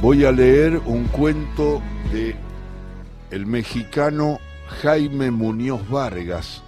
voy 0.00 0.24
a 0.24 0.32
leer 0.32 0.80
un 0.86 1.04
cuento 1.04 1.82
de 2.10 2.34
el 3.30 3.44
mexicano 3.44 4.38
Jaime 4.80 5.30
Muñoz 5.30 5.86
Vargas. 5.90 6.62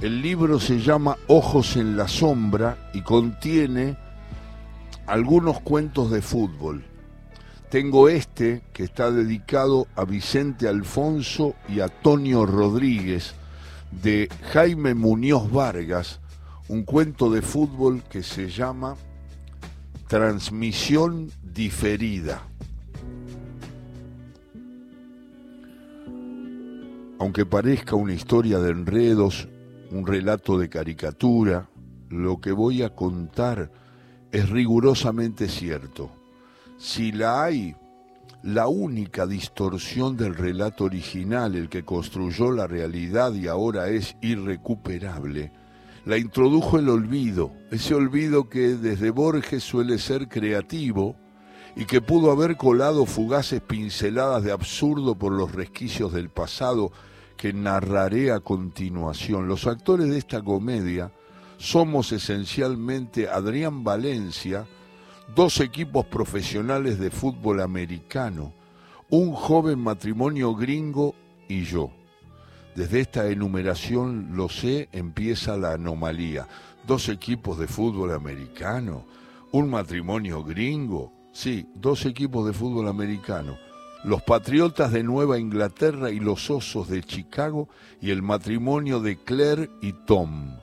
El 0.00 0.22
libro 0.22 0.60
se 0.60 0.78
llama 0.78 1.16
Ojos 1.26 1.76
en 1.76 1.96
la 1.96 2.06
sombra 2.06 2.90
y 2.94 3.00
contiene 3.00 3.96
algunos 5.08 5.60
cuentos 5.60 6.12
de 6.12 6.22
fútbol. 6.22 6.84
Tengo 7.70 8.08
este 8.08 8.62
que 8.72 8.84
está 8.84 9.10
dedicado 9.10 9.88
a 9.96 10.04
Vicente 10.04 10.68
Alfonso 10.68 11.56
y 11.68 11.80
a 11.80 11.88
Tonio 11.88 12.46
Rodríguez 12.46 13.34
de 13.90 14.28
Jaime 14.52 14.94
Muñoz 14.94 15.50
Vargas, 15.50 16.20
un 16.68 16.84
cuento 16.84 17.30
de 17.30 17.42
fútbol 17.42 18.04
que 18.08 18.22
se 18.22 18.48
llama 18.48 18.94
Transmisión 20.08 21.32
diferida. 21.42 22.40
Aunque 27.18 27.44
parezca 27.44 27.96
una 27.96 28.14
historia 28.14 28.60
de 28.60 28.70
enredos, 28.70 29.48
un 29.90 30.06
relato 30.06 30.58
de 30.58 30.68
caricatura, 30.68 31.68
lo 32.08 32.40
que 32.40 32.52
voy 32.52 32.84
a 32.84 32.94
contar 32.94 33.72
es 34.30 34.48
rigurosamente 34.48 35.48
cierto. 35.48 36.12
Si 36.78 37.10
la 37.10 37.42
hay, 37.42 37.74
la 38.44 38.68
única 38.68 39.26
distorsión 39.26 40.16
del 40.16 40.36
relato 40.36 40.84
original, 40.84 41.56
el 41.56 41.68
que 41.68 41.84
construyó 41.84 42.52
la 42.52 42.68
realidad 42.68 43.34
y 43.34 43.48
ahora 43.48 43.88
es 43.88 44.16
irrecuperable, 44.20 45.50
la 46.06 46.16
introdujo 46.16 46.78
el 46.78 46.88
olvido, 46.88 47.52
ese 47.72 47.92
olvido 47.92 48.48
que 48.48 48.76
desde 48.76 49.10
Borges 49.10 49.64
suele 49.64 49.98
ser 49.98 50.28
creativo 50.28 51.16
y 51.74 51.84
que 51.84 52.00
pudo 52.00 52.30
haber 52.30 52.56
colado 52.56 53.06
fugaces 53.06 53.60
pinceladas 53.60 54.44
de 54.44 54.52
absurdo 54.52 55.16
por 55.16 55.32
los 55.32 55.52
resquicios 55.52 56.12
del 56.12 56.30
pasado 56.30 56.92
que 57.36 57.52
narraré 57.52 58.30
a 58.30 58.38
continuación. 58.38 59.48
Los 59.48 59.66
actores 59.66 60.08
de 60.08 60.18
esta 60.18 60.42
comedia 60.42 61.10
somos 61.58 62.12
esencialmente 62.12 63.28
Adrián 63.28 63.82
Valencia, 63.82 64.64
dos 65.34 65.58
equipos 65.58 66.06
profesionales 66.06 67.00
de 67.00 67.10
fútbol 67.10 67.60
americano, 67.60 68.52
un 69.10 69.32
joven 69.32 69.80
matrimonio 69.80 70.54
gringo 70.54 71.16
y 71.48 71.64
yo. 71.64 71.90
Desde 72.76 73.00
esta 73.00 73.26
enumeración, 73.28 74.32
lo 74.34 74.50
sé, 74.50 74.90
empieza 74.92 75.56
la 75.56 75.72
anomalía. 75.72 76.46
Dos 76.86 77.08
equipos 77.08 77.58
de 77.58 77.66
fútbol 77.66 78.12
americano, 78.12 79.06
un 79.52 79.70
matrimonio 79.70 80.44
gringo, 80.44 81.10
sí, 81.32 81.66
dos 81.74 82.04
equipos 82.04 82.46
de 82.46 82.52
fútbol 82.52 82.88
americano. 82.88 83.56
Los 84.04 84.22
Patriotas 84.22 84.92
de 84.92 85.02
Nueva 85.02 85.38
Inglaterra 85.38 86.10
y 86.10 86.20
los 86.20 86.50
Osos 86.50 86.88
de 86.88 87.02
Chicago 87.02 87.70
y 88.02 88.10
el 88.10 88.22
matrimonio 88.22 89.00
de 89.00 89.16
Claire 89.16 89.70
y 89.80 89.94
Tom. 90.04 90.58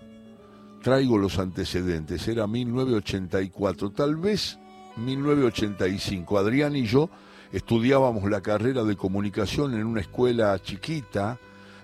Traigo 0.83 1.17
los 1.17 1.39
antecedentes, 1.39 2.27
era 2.27 2.45
1984, 2.45 3.89
tal 3.89 4.17
vez 4.17 4.59
1985. 4.97 6.37
Adrián 6.37 6.75
y 6.75 6.85
yo 6.85 7.09
estudiábamos 7.51 8.29
la 8.29 8.41
carrera 8.41 8.83
de 8.83 8.95
comunicación 8.95 9.73
en 9.73 9.87
una 9.87 10.01
escuela 10.01 10.57
chiquita, 10.61 11.39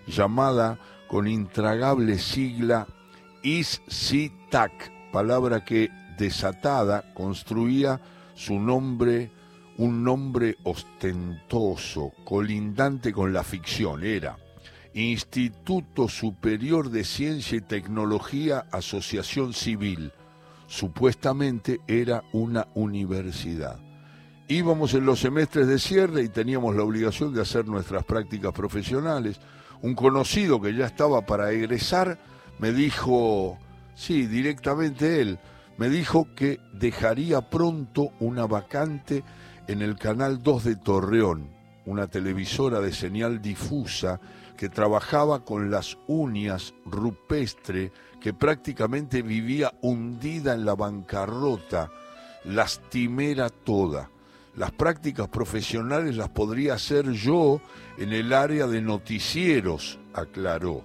llamada 0.09 0.79
con 1.07 1.27
intragable 1.27 2.17
sigla 2.17 2.87
ISCITAC, 3.43 5.11
palabra 5.11 5.63
que 5.63 5.89
desatada 6.17 7.13
construía 7.13 8.01
su 8.35 8.59
nombre, 8.59 9.31
un 9.77 10.03
nombre 10.03 10.57
ostentoso, 10.63 12.11
colindante 12.25 13.13
con 13.13 13.31
la 13.31 13.43
ficción, 13.43 14.03
era 14.03 14.37
Instituto 14.93 16.07
Superior 16.07 16.89
de 16.89 17.03
Ciencia 17.03 17.57
y 17.57 17.61
Tecnología 17.61 18.65
Asociación 18.71 19.53
Civil. 19.53 20.11
Supuestamente 20.67 21.79
era 21.87 22.23
una 22.33 22.67
universidad. 22.73 23.79
Íbamos 24.47 24.95
en 24.95 25.05
los 25.05 25.19
semestres 25.19 25.67
de 25.67 25.77
cierre 25.77 26.23
y 26.23 26.29
teníamos 26.29 26.75
la 26.75 26.83
obligación 26.83 27.33
de 27.33 27.41
hacer 27.41 27.67
nuestras 27.67 28.03
prácticas 28.03 28.51
profesionales 28.51 29.39
un 29.81 29.95
conocido 29.95 30.61
que 30.61 30.73
ya 30.73 30.85
estaba 30.85 31.21
para 31.21 31.51
egresar 31.51 32.17
me 32.59 32.71
dijo, 32.71 33.57
sí, 33.95 34.27
directamente 34.27 35.21
él, 35.21 35.39
me 35.77 35.89
dijo 35.89 36.27
que 36.35 36.59
dejaría 36.73 37.49
pronto 37.49 38.11
una 38.19 38.45
vacante 38.45 39.23
en 39.67 39.81
el 39.81 39.97
Canal 39.97 40.43
2 40.43 40.63
de 40.65 40.75
Torreón, 40.75 41.49
una 41.85 42.07
televisora 42.07 42.81
de 42.81 42.91
señal 42.91 43.41
difusa 43.41 44.19
que 44.57 44.67
trabajaba 44.67 45.45
con 45.45 45.71
las 45.71 45.97
uñas 46.07 46.73
rupestre, 46.85 47.93
que 48.19 48.33
prácticamente 48.33 49.21
vivía 49.21 49.73
hundida 49.81 50.53
en 50.53 50.65
la 50.65 50.75
bancarrota, 50.75 51.89
lastimera 52.43 53.49
toda 53.49 54.09
las 54.59 54.71
prácticas 54.73 55.29
profesionales 55.29 56.17
las 56.17 56.27
podría 56.27 56.73
hacer 56.73 57.13
yo 57.13 57.61
en 57.97 58.11
el 58.11 58.33
área 58.33 58.67
de 58.67 58.81
noticieros, 58.81 59.99
aclaró. 60.13 60.83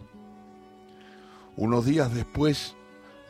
Unos 1.57 1.85
días 1.85 2.15
después 2.15 2.77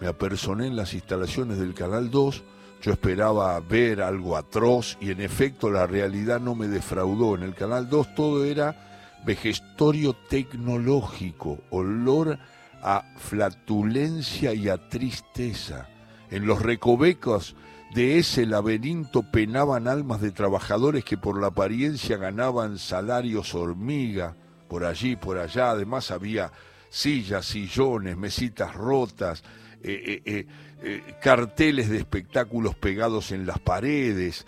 me 0.03 0.07
apersoné 0.07 0.67
en 0.67 0.77
las 0.77 0.93
instalaciones 0.93 1.59
del 1.59 1.73
Canal 1.73 2.11
2, 2.11 2.43
yo 2.83 2.93
esperaba 2.93 3.59
ver 3.61 4.03
algo 4.03 4.37
atroz 4.37 4.99
y 5.01 5.13
en 5.13 5.23
efecto 5.23 5.71
la 5.71 5.87
realidad 5.87 6.41
no 6.41 6.55
me 6.55 6.69
defraudó. 6.69 7.37
En 7.37 7.43
el 7.43 7.55
Canal 7.55 7.89
2 7.89 8.15
todo 8.15 8.45
era 8.45 9.23
vejestorio 9.25 10.13
tecnológico, 10.29 11.61
olor 11.71 12.39
a 12.83 13.03
flatulencia 13.17 14.53
y 14.53 14.69
a 14.69 14.77
tristeza. 14.91 15.89
En 16.31 16.45
los 16.45 16.61
recovecos 16.61 17.57
de 17.95 18.19
ese 18.19 18.45
laberinto 18.45 19.23
penaban 19.23 19.87
almas 19.87 20.21
de 20.21 20.33
trabajadores 20.33 21.05
que 21.05 21.17
por 21.17 21.41
la 21.41 21.49
apariencia 21.49 22.17
ganaban 22.17 22.79
salarios 22.79 23.55
hormiga, 23.55 24.35
por 24.69 24.85
allí, 24.85 25.15
por 25.15 25.39
allá, 25.39 25.71
además 25.71 26.11
había 26.11 26.51
sillas, 26.91 27.47
sillones, 27.47 28.17
mesitas 28.17 28.75
rotas, 28.75 29.45
eh, 29.83 30.23
eh, 30.25 30.47
eh, 30.83 31.15
carteles 31.23 31.89
de 31.89 31.99
espectáculos 31.99 32.75
pegados 32.75 33.31
en 33.31 33.47
las 33.47 33.61
paredes, 33.61 34.45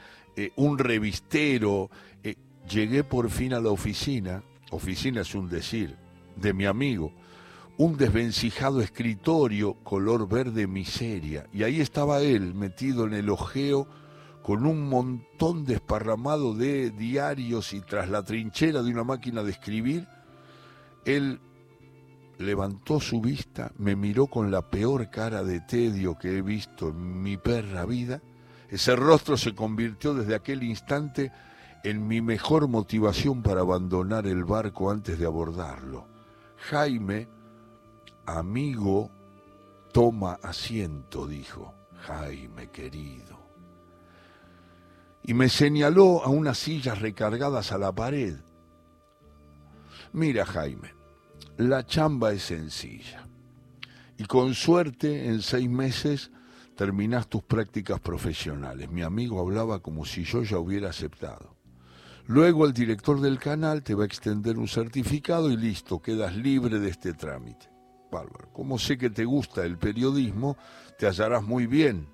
un 0.57 0.79
revistero. 0.79 1.89
llegué 2.69 3.05
por 3.05 3.31
fin 3.31 3.55
a 3.55 3.61
la 3.61 3.71
oficina, 3.71 4.43
oficina 4.71 5.21
es 5.21 5.35
un 5.35 5.49
decir, 5.49 5.97
de 6.35 6.53
mi 6.53 6.67
amigo, 6.67 7.13
un 7.79 7.97
desvencijado 7.97 8.81
escritorio 8.81 9.75
color 9.83 10.29
verde 10.29 10.67
miseria, 10.67 11.47
y 11.53 11.63
ahí 11.63 11.81
estaba 11.81 12.21
él 12.21 12.55
metido 12.55 13.07
en 13.07 13.15
el 13.15 13.29
ojeo 13.29 13.87
con 14.43 14.65
un 14.65 14.89
montón 14.89 15.65
desparramado 15.65 16.55
de 16.55 16.91
diarios 16.91 17.73
y 17.73 17.81
tras 17.81 18.09
la 18.09 18.23
trinchera 18.23 18.83
de 18.83 18.91
una 18.91 19.05
máquina 19.05 19.43
de 19.43 19.51
escribir, 19.51 20.07
él 21.05 21.41
levantó 22.39 23.01
su 23.01 23.21
vista, 23.21 23.73
me 23.77 23.97
miró 23.97 24.27
con 24.27 24.51
la 24.51 24.63
peor 24.63 25.11
cara 25.11 25.43
de 25.43 25.61
tedio 25.61 26.17
que 26.17 26.39
he 26.39 26.43
visto 26.43 26.89
en 26.91 27.23
mi 27.23 27.37
perra 27.37 27.85
vida, 27.85 28.23
ese 28.71 28.97
rostro 28.97 29.37
se 29.37 29.55
convirtió 29.55 30.15
desde 30.15 30.35
aquel 30.35 30.63
instante 30.63 31.33
en 31.85 32.07
mi 32.07 32.21
mejor 32.21 32.69
motivación 32.69 33.43
para 33.43 33.61
abandonar 33.61 34.27
el 34.27 34.45
barco 34.45 34.91
antes 34.91 35.19
de 35.19 35.27
abordarlo. 35.27 36.07
Jaime 36.57 37.36
Amigo, 38.27 39.11
toma 39.93 40.39
asiento, 40.43 41.27
dijo 41.27 41.73
Jaime 42.01 42.71
querido. 42.71 43.39
Y 45.23 45.33
me 45.35 45.49
señaló 45.49 46.25
a 46.25 46.29
unas 46.29 46.59
sillas 46.59 47.01
recargadas 47.01 47.73
a 47.73 47.79
la 47.79 47.93
pared. 47.95 48.37
Mira, 50.13 50.45
Jaime, 50.45 50.93
la 51.57 51.87
chamba 51.87 52.33
es 52.33 52.43
sencilla. 52.43 53.27
Y 54.19 54.25
con 54.25 54.55
suerte, 54.55 55.27
en 55.27 55.41
seis 55.41 55.69
meses, 55.69 56.31
terminas 56.77 57.29
tus 57.29 57.43
prácticas 57.43 58.01
profesionales. 58.01 58.91
Mi 58.91 59.03
amigo 59.03 59.41
hablaba 59.41 59.79
como 59.81 60.05
si 60.05 60.25
yo 60.25 60.43
ya 60.43 60.59
hubiera 60.59 60.91
aceptado. 60.91 61.55
Luego 62.27 62.67
el 62.67 62.73
director 62.73 63.21
del 63.21 63.39
canal 63.39 63.85
te 63.85 63.95
va 63.95 64.03
a 64.03 64.07
extender 64.07 64.59
un 64.59 64.67
certificado 64.67 65.51
y 65.51 65.57
listo, 65.57 66.03
quedas 66.03 66.35
libre 66.35 66.81
de 66.81 66.89
este 66.89 67.15
trámite. 67.15 67.76
Bárbaro. 68.17 68.49
Como 68.53 68.79
sé 68.79 68.97
que 68.97 69.11
te 69.11 69.25
gusta 69.25 69.65
el 69.65 69.77
periodismo, 69.79 70.57
te 70.99 71.07
hallarás 71.07 71.43
muy 71.43 71.67
bien. 71.67 72.07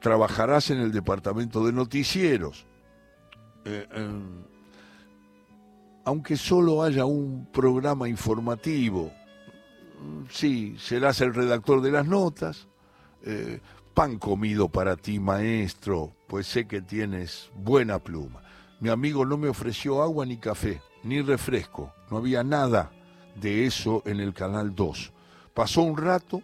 Trabajarás 0.00 0.70
en 0.70 0.78
el 0.78 0.92
departamento 0.92 1.64
de 1.64 1.72
noticieros. 1.72 2.66
Eh, 3.64 3.86
em, 3.92 4.42
aunque 6.04 6.36
solo 6.36 6.82
haya 6.82 7.04
un 7.04 7.46
programa 7.52 8.08
informativo, 8.08 9.12
sí, 10.28 10.76
serás 10.78 11.20
el 11.20 11.32
redactor 11.32 11.80
de 11.80 11.92
las 11.92 12.06
notas, 12.06 12.66
eh, 13.24 13.60
Pan 13.94 14.18
comido 14.18 14.70
para 14.70 14.96
ti, 14.96 15.20
maestro, 15.20 16.16
pues 16.26 16.46
sé 16.46 16.66
que 16.66 16.80
tienes 16.80 17.50
buena 17.54 17.98
pluma. 17.98 18.42
Mi 18.80 18.88
amigo 18.88 19.26
no 19.26 19.36
me 19.36 19.48
ofreció 19.48 20.02
agua 20.02 20.24
ni 20.24 20.38
café, 20.38 20.80
ni 21.02 21.20
refresco. 21.20 21.92
No 22.10 22.16
había 22.16 22.42
nada 22.42 22.90
de 23.34 23.66
eso 23.66 24.02
en 24.06 24.20
el 24.20 24.34
Canal 24.34 24.74
2. 24.74 25.12
Pasó 25.54 25.82
un 25.82 25.96
rato, 25.96 26.42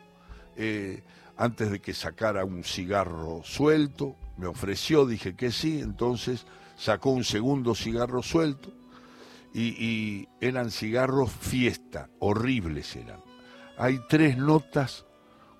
eh, 0.56 1.02
antes 1.37 1.70
de 1.70 1.81
que 1.81 1.94
sacara 1.94 2.44
un 2.44 2.64
cigarro 2.64 3.43
suelto, 3.44 4.17
me 4.37 4.46
ofreció, 4.46 5.06
dije 5.06 5.35
que 5.35 5.50
sí, 5.50 5.81
entonces 5.81 6.46
sacó 6.76 7.11
un 7.11 7.25
segundo 7.25 7.75
cigarro 7.75 8.23
suelto 8.23 8.73
y, 9.52 9.69
y 9.85 10.29
eran 10.40 10.70
cigarros 10.70 11.31
fiesta, 11.31 12.11
horribles 12.19 12.94
eran. 12.96 13.20
Hay 13.76 14.00
tres 14.08 14.37
notas 14.37 15.06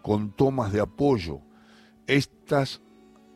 con 0.03 0.33
tomas 0.33 0.73
de 0.73 0.81
apoyo. 0.81 1.41
Estas 2.07 2.81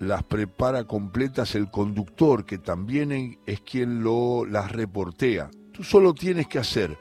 las 0.02 0.24
prepara 0.24 0.84
completas 0.84 1.54
el 1.54 1.70
conductor, 1.70 2.44
que 2.44 2.58
también 2.58 3.38
es 3.46 3.60
quien 3.60 4.02
lo, 4.02 4.44
las 4.44 4.72
reportea. 4.72 5.48
Tú 5.72 5.84
solo 5.84 6.12
tienes 6.12 6.48
que 6.48 6.58
hacer 6.58 6.98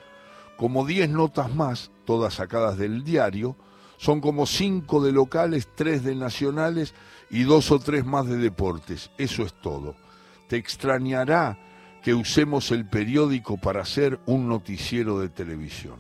como 0.62 0.86
10 0.86 1.10
notas 1.10 1.56
más, 1.56 1.90
todas 2.06 2.36
sacadas 2.36 2.78
del 2.78 3.04
diario, 3.04 3.56
son 3.98 4.22
como 4.22 4.46
5 4.46 5.04
de 5.04 5.12
locales, 5.12 5.68
3 5.74 6.04
de 6.04 6.14
nacionales 6.14 6.94
y 7.32 7.42
dos 7.46 7.72
o 7.72 7.80
tres 7.80 8.06
más 8.06 8.28
de 8.28 8.38
deportes. 8.38 9.10
Eso 9.18 9.42
es 9.42 9.60
todo. 9.60 9.96
Te 10.48 10.58
extrañará 10.58 11.58
que 12.04 12.14
usemos 12.14 12.70
el 12.70 12.88
periódico 12.88 13.58
para 13.58 13.82
hacer 13.82 14.20
un 14.28 14.48
noticiero 14.48 15.20
de 15.20 15.30
televisión. 15.30 15.96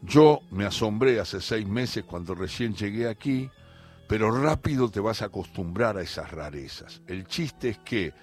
Yo 0.00 0.42
me 0.52 0.64
asombré 0.64 1.18
hace 1.18 1.40
seis 1.40 1.66
meses 1.66 2.04
cuando 2.04 2.36
recién 2.36 2.76
llegué 2.76 3.08
aquí, 3.08 3.50
pero 4.06 4.30
rápido 4.30 4.92
te 4.92 5.00
vas 5.00 5.22
a 5.22 5.26
acostumbrar 5.26 5.96
a 5.96 6.02
esas 6.02 6.30
rarezas. 6.30 7.02
El 7.08 7.26
chiste 7.26 7.70
es 7.70 7.78
que 7.78 8.14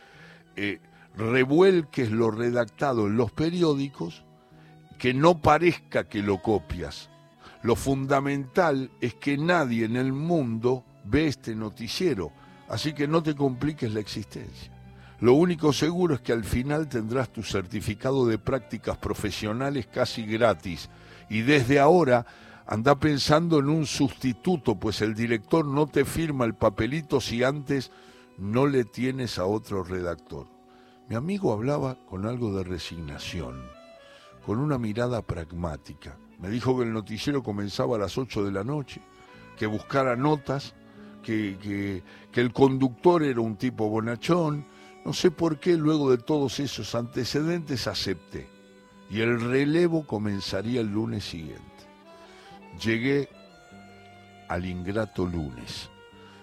eh, 0.56 0.80
revuelques 1.18 2.12
lo 2.12 2.32
redactado 2.32 3.08
en 3.08 3.18
los 3.18 3.34
periódicos, 3.34 4.24
que 5.00 5.14
no 5.14 5.42
parezca 5.42 6.04
que 6.04 6.22
lo 6.22 6.42
copias. 6.42 7.10
Lo 7.64 7.76
fundamental 7.76 8.92
es 9.02 9.16
que 9.16 9.38
nadie 9.38 9.86
en 9.86 9.96
el 9.96 10.14
mundo 10.14 10.84
ve 11.06 11.28
este 11.28 11.56
noticiero, 11.56 12.32
así 12.68 12.94
que 12.94 13.08
no 13.08 13.24
te 13.24 13.34
compliques 13.34 13.92
la 13.94 14.02
existencia. 14.02 14.72
Lo 15.22 15.34
único 15.34 15.74
seguro 15.74 16.16
es 16.16 16.22
que 16.22 16.34
al 16.34 16.44
final 16.44 16.88
tendrás 16.88 17.30
tu 17.30 17.44
certificado 17.44 18.28
de 18.28 18.38
prácticas 18.38 18.98
profesionales 18.98 19.88
casi 19.88 20.26
gratis 20.26 20.90
y 21.30 21.42
desde 21.42 21.80
ahora 21.80 22.26
anda 22.68 23.00
pensando 23.00 23.60
en 23.60 23.70
un 23.70 23.86
sustituto, 23.86 24.76
pues 24.76 25.02
el 25.02 25.16
director 25.16 25.66
no 25.66 25.88
te 25.88 26.06
firma 26.06 26.46
el 26.46 26.54
papelito 26.54 27.20
si 27.20 27.44
antes 27.44 27.92
no 28.38 28.68
le 28.68 28.84
tienes 28.84 29.40
a 29.40 29.46
otro 29.46 29.84
redactor. 29.84 30.48
Mi 31.10 31.16
amigo 31.16 31.52
hablaba 31.52 31.98
con 32.06 32.26
algo 32.26 32.56
de 32.56 32.64
resignación, 32.64 33.79
con 34.46 34.60
una 34.60 34.78
mirada 34.78 35.22
pragmática. 35.22 36.18
Me 36.40 36.50
dijo 36.50 36.78
que 36.78 36.86
el 36.86 36.94
noticiero 36.94 37.44
comenzaba 37.44 37.98
a 37.98 38.00
las 38.00 38.18
8 38.18 38.46
de 38.46 38.52
la 38.52 38.64
noche, 38.64 39.02
que 39.58 39.68
buscara 39.68 40.16
notas 40.16 40.74
que, 41.24 42.04
el 42.34 42.54
conductor 42.54 43.24
era 43.24 43.42
un 43.42 43.58
tipo 43.58 43.90
bonachón. 43.90 44.66
No 45.06 45.14
sé 45.14 45.32
por 45.32 45.60
qué 45.60 45.76
luego 45.76 46.12
de 46.12 46.18
todos 46.18 46.60
esos 46.60 46.96
antecedentes 46.96 47.88
acepté. 47.88 48.48
Y 49.10 49.22
el 49.22 49.42
relevo 49.42 50.06
comenzaría 50.06 50.82
el 50.82 50.88
lunes 50.88 51.26
siguiente. 51.26 51.64
Llegué 52.82 53.30
al 54.48 54.66
ingrato 54.66 55.26
lunes. 55.26 55.90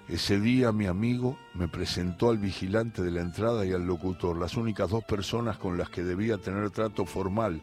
Ese 0.08 0.38
día 0.38 0.70
mi 0.70 0.86
amigo 0.86 1.36
me 1.54 1.68
presentó 1.68 2.30
al 2.30 2.38
vigilante 2.38 3.02
de 3.02 3.10
la 3.10 3.22
entrada 3.22 3.64
y 3.64 3.72
al 3.72 3.86
locutor, 3.86 4.36
las 4.36 4.56
únicas 4.56 4.90
dos 4.90 5.04
personas 5.04 5.58
con 5.58 5.76
las 5.76 5.90
que 5.90 6.04
debía 6.04 6.38
tener 6.38 6.70
trato 6.70 7.04
formal, 7.06 7.60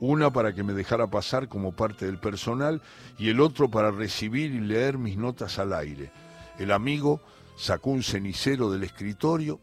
una 0.00 0.32
para 0.32 0.54
que 0.54 0.62
me 0.62 0.72
dejara 0.72 1.08
pasar 1.08 1.48
como 1.48 1.72
parte 1.72 2.06
del 2.06 2.18
personal 2.18 2.82
y 3.18 3.30
el 3.30 3.40
otro 3.40 3.70
para 3.70 3.90
recibir 3.90 4.54
y 4.54 4.60
leer 4.60 4.98
mis 4.98 5.16
notas 5.16 5.58
al 5.58 5.72
aire. 5.72 6.12
El 6.58 6.72
amigo 6.72 7.20
sacó 7.56 7.90
un 7.90 8.02
cenicero 8.02 8.70
del 8.70 8.84
escritorio 8.84 9.60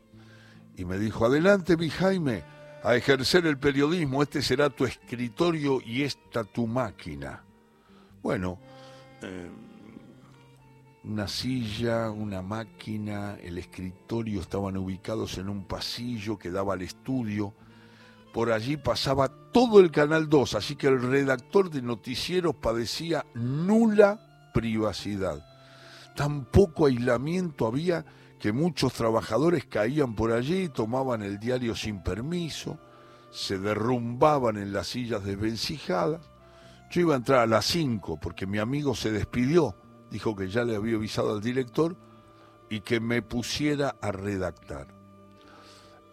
y 0.78 0.86
me 0.86 0.98
dijo, 0.98 1.26
adelante 1.26 1.78
mi 1.78 1.90
Jaime, 1.90 2.44
a 2.84 2.96
ejercer 2.96 3.48
el 3.48 3.58
periodismo, 3.58 4.22
este 4.22 4.42
será 4.42 4.70
tu 4.70 4.86
escritorio 4.86 5.80
y 5.84 6.04
esta 6.04 6.44
tu 6.44 6.68
máquina. 6.68 7.44
Bueno, 8.22 8.60
eh, 9.22 9.50
una 11.04 11.28
silla, 11.28 12.10
una 12.12 12.42
máquina, 12.42 13.38
el 13.42 13.58
escritorio 13.58 14.42
estaban 14.42 14.76
ubicados 14.78 15.38
en 15.38 15.50
un 15.50 15.66
pasillo 15.66 16.38
que 16.38 16.52
daba 16.52 16.74
al 16.74 16.82
estudio. 16.82 17.54
Por 18.36 18.52
allí 18.52 18.78
pasaba 18.78 19.30
todo 19.52 19.80
el 19.80 19.90
Canal 19.90 20.30
2, 20.30 20.54
así 20.54 20.76
que 20.76 20.88
el 20.88 21.02
redactor 21.02 21.72
de 21.72 21.82
noticieros 21.82 22.56
padecía 22.56 23.26
nula 23.34 24.52
privacidad 24.54 25.44
tan 26.16 26.46
poco 26.46 26.88
aislamiento 26.88 27.68
había 27.68 28.06
que 28.40 28.54
muchos 28.54 28.94
trabajadores 28.94 29.66
caían 29.66 30.16
por 30.16 30.32
allí, 30.32 30.70
tomaban 30.70 31.22
el 31.22 31.40
diario 31.40 31.76
sin 31.76 32.02
permiso, 32.02 32.80
se 33.32 33.60
derrumbaban 33.60 34.58
en 34.58 34.74
las 34.74 34.88
sillas 34.88 35.24
desvencijadas. 35.24 36.22
Yo 36.92 37.02
iba 37.02 37.14
a 37.14 37.18
entrar 37.18 37.40
a 37.40 37.48
las 37.48 37.66
5 37.66 38.20
porque 38.22 38.48
mi 38.48 38.60
amigo 38.60 38.96
se 38.96 39.12
despidió, 39.12 39.76
dijo 40.10 40.36
que 40.36 40.50
ya 40.50 40.64
le 40.64 40.76
había 40.76 40.96
avisado 40.96 41.34
al 41.34 41.42
director 41.42 41.96
y 42.70 42.82
que 42.82 43.00
me 43.00 43.22
pusiera 43.22 43.96
a 44.02 44.12
redactar. 44.12 44.95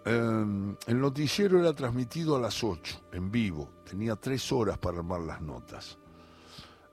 Em, 0.05 0.77
el 0.87 1.01
noticiero 1.01 1.61
era 1.61 1.75
transmitido 1.75 2.35
a 2.35 2.41
las 2.41 2.65
8, 2.65 3.09
en 3.13 3.31
vivo, 3.31 3.71
tenía 3.89 4.17
tres 4.17 4.51
horas 4.51 4.79
para 4.79 4.99
armar 4.99 5.21
las 5.21 5.41
notas. 5.41 5.99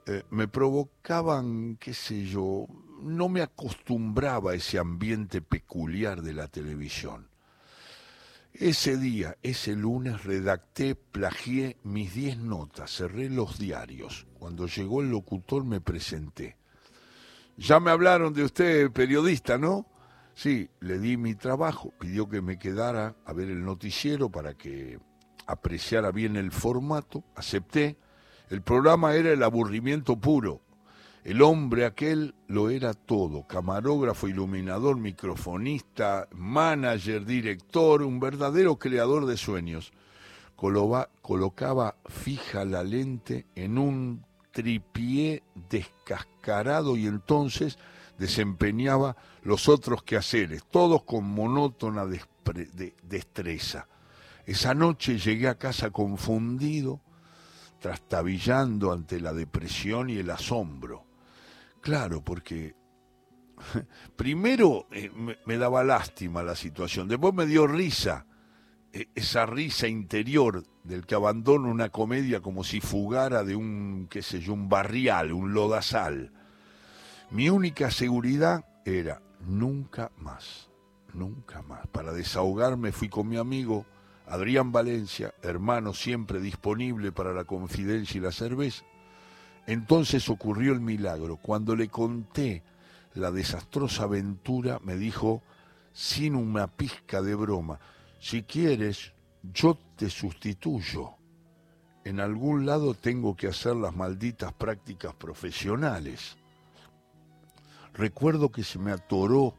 Eh, 0.05 0.23
me 0.29 0.47
provocaban, 0.47 1.77
qué 1.79 1.93
sé 1.93 2.25
yo, 2.25 2.67
no 3.01 3.29
me 3.29 3.41
acostumbraba 3.41 4.51
a 4.51 4.55
ese 4.55 4.77
ambiente 4.77 5.41
peculiar 5.41 6.21
de 6.21 6.33
la 6.33 6.47
televisión. 6.47 7.27
Ese 8.53 8.97
día, 8.97 9.37
ese 9.41 9.75
lunes, 9.75 10.23
redacté, 10.23 10.95
plagié 10.95 11.77
mis 11.83 12.13
diez 12.13 12.37
notas, 12.37 12.91
cerré 12.91 13.29
los 13.29 13.57
diarios. 13.57 14.27
Cuando 14.37 14.67
llegó 14.67 15.01
el 15.01 15.09
locutor 15.09 15.63
me 15.63 15.81
presenté. 15.81 16.57
Ya 17.57 17.79
me 17.79 17.91
hablaron 17.91 18.33
de 18.33 18.43
usted, 18.43 18.91
periodista, 18.91 19.57
¿no? 19.57 19.85
Sí, 20.41 20.69
le 20.79 20.99
di 20.99 21.17
mi 21.17 21.35
trabajo, 21.35 21.91
pidió 21.99 22.29
que 22.29 22.41
me 22.41 22.57
quedara 22.57 23.13
a 23.25 23.33
ver 23.33 23.49
el 23.49 23.65
noticiero 23.65 24.29
para 24.29 24.53
que 24.53 24.97
apreciara 25.45 26.13
bien 26.13 26.37
el 26.37 26.53
formato, 26.53 27.25
acepté. 27.35 27.97
El 28.49 28.61
programa 28.61 29.15
era 29.15 29.33
el 29.33 29.43
aburrimiento 29.43 30.15
puro, 30.15 30.61
el 31.25 31.41
hombre 31.41 31.83
aquel 31.83 32.35
lo 32.47 32.69
era 32.69 32.93
todo, 32.93 33.47
camarógrafo, 33.47 34.29
iluminador, 34.29 34.95
microfonista, 34.95 36.29
manager, 36.31 37.25
director, 37.25 38.01
un 38.01 38.21
verdadero 38.21 38.79
creador 38.79 39.25
de 39.25 39.35
sueños. 39.35 39.91
colocaba 40.55 41.97
fija 42.05 42.63
la 42.63 42.85
lente 42.85 43.45
en 43.55 43.77
un 43.77 44.25
tripié 44.51 45.43
descascarado 45.69 46.95
y 46.95 47.07
entonces 47.07 47.77
desempeñaba 48.19 49.15
los 49.43 49.69
otros 49.69 50.03
quehaceres, 50.03 50.63
todos 50.69 51.03
con 51.03 51.23
monótona 51.23 52.05
destreza. 53.03 53.87
Esa 54.45 54.73
noche 54.73 55.17
llegué 55.17 55.47
a 55.47 55.57
casa 55.57 55.89
confundido, 55.91 57.01
trastabillando 57.79 58.91
ante 58.91 59.19
la 59.19 59.33
depresión 59.33 60.09
y 60.09 60.17
el 60.17 60.29
asombro. 60.29 61.05
Claro, 61.81 62.21
porque 62.21 62.75
primero 64.15 64.87
eh, 64.91 65.09
me, 65.45 65.57
daba 65.57 65.83
lástima 65.83 66.43
la 66.43 66.55
situación, 66.55 67.07
después 67.07 67.33
me 67.33 67.45
dio 67.45 67.67
risa, 67.67 68.25
eh, 68.91 69.07
esa 69.15 69.45
risa 69.45 69.87
interior 69.87 70.63
del 70.83 71.05
que 71.05 71.15
abandona 71.15 71.69
una 71.69 71.89
comedia 71.89 72.41
como 72.41 72.63
si 72.63 72.81
fugara 72.81 73.43
de 73.43 73.55
un, 73.55 74.07
qué 74.09 74.21
sé 74.21 74.41
yo, 74.41 74.53
un 74.53 74.67
barrial, 74.67 75.31
un 75.31 75.53
lodazal. 75.53 76.33
Mi 77.31 77.47
única 77.47 77.91
seguridad 77.91 78.65
era 78.85 79.21
nunca 79.39 80.11
más, 80.17 80.67
nunca 81.13 81.61
más. 81.61 81.85
Para 81.87 82.11
desahogarme 82.11 82.91
fui 82.91 83.07
con 83.07 83.27
mi 83.29 83.37
amigo 83.37 83.85
Adrián 84.25 84.71
Valencia, 84.71 85.35
hermano 85.43 85.93
siempre 85.93 86.39
disponible 86.39 87.11
para 87.11 87.31
la 87.33 87.43
confidencia 87.43 88.17
y 88.17 88.21
la 88.21 88.31
cerveza, 88.31 88.83
entonces 89.67 90.27
ocurrió 90.27 90.73
el 90.73 90.81
milagro. 90.81 91.37
Cuando 91.37 91.75
le 91.75 91.87
conté 91.89 92.63
la 93.13 93.29
desastrosa 93.29 94.05
aventura, 94.05 94.79
me 94.83 94.97
dijo, 94.97 95.43
sin 95.93 96.33
una 96.33 96.65
pizca 96.65 97.21
de 97.21 97.35
broma, 97.35 97.79
si 98.19 98.41
quieres, 98.41 99.13
yo 99.43 99.77
te 99.97 100.09
sustituyo. 100.09 101.11
En 102.05 102.19
algún 102.19 102.65
lado 102.65 102.95
tengo 102.95 103.35
que 103.35 103.47
hacer 103.47 103.75
las 103.75 103.95
malditas 103.95 104.51
prácticas 104.51 105.13
profesionales. 105.13 106.38
Recuerdo 107.93 108.51
que 108.51 108.63
se 108.63 108.79
me 108.79 108.91
atoró 108.91 109.55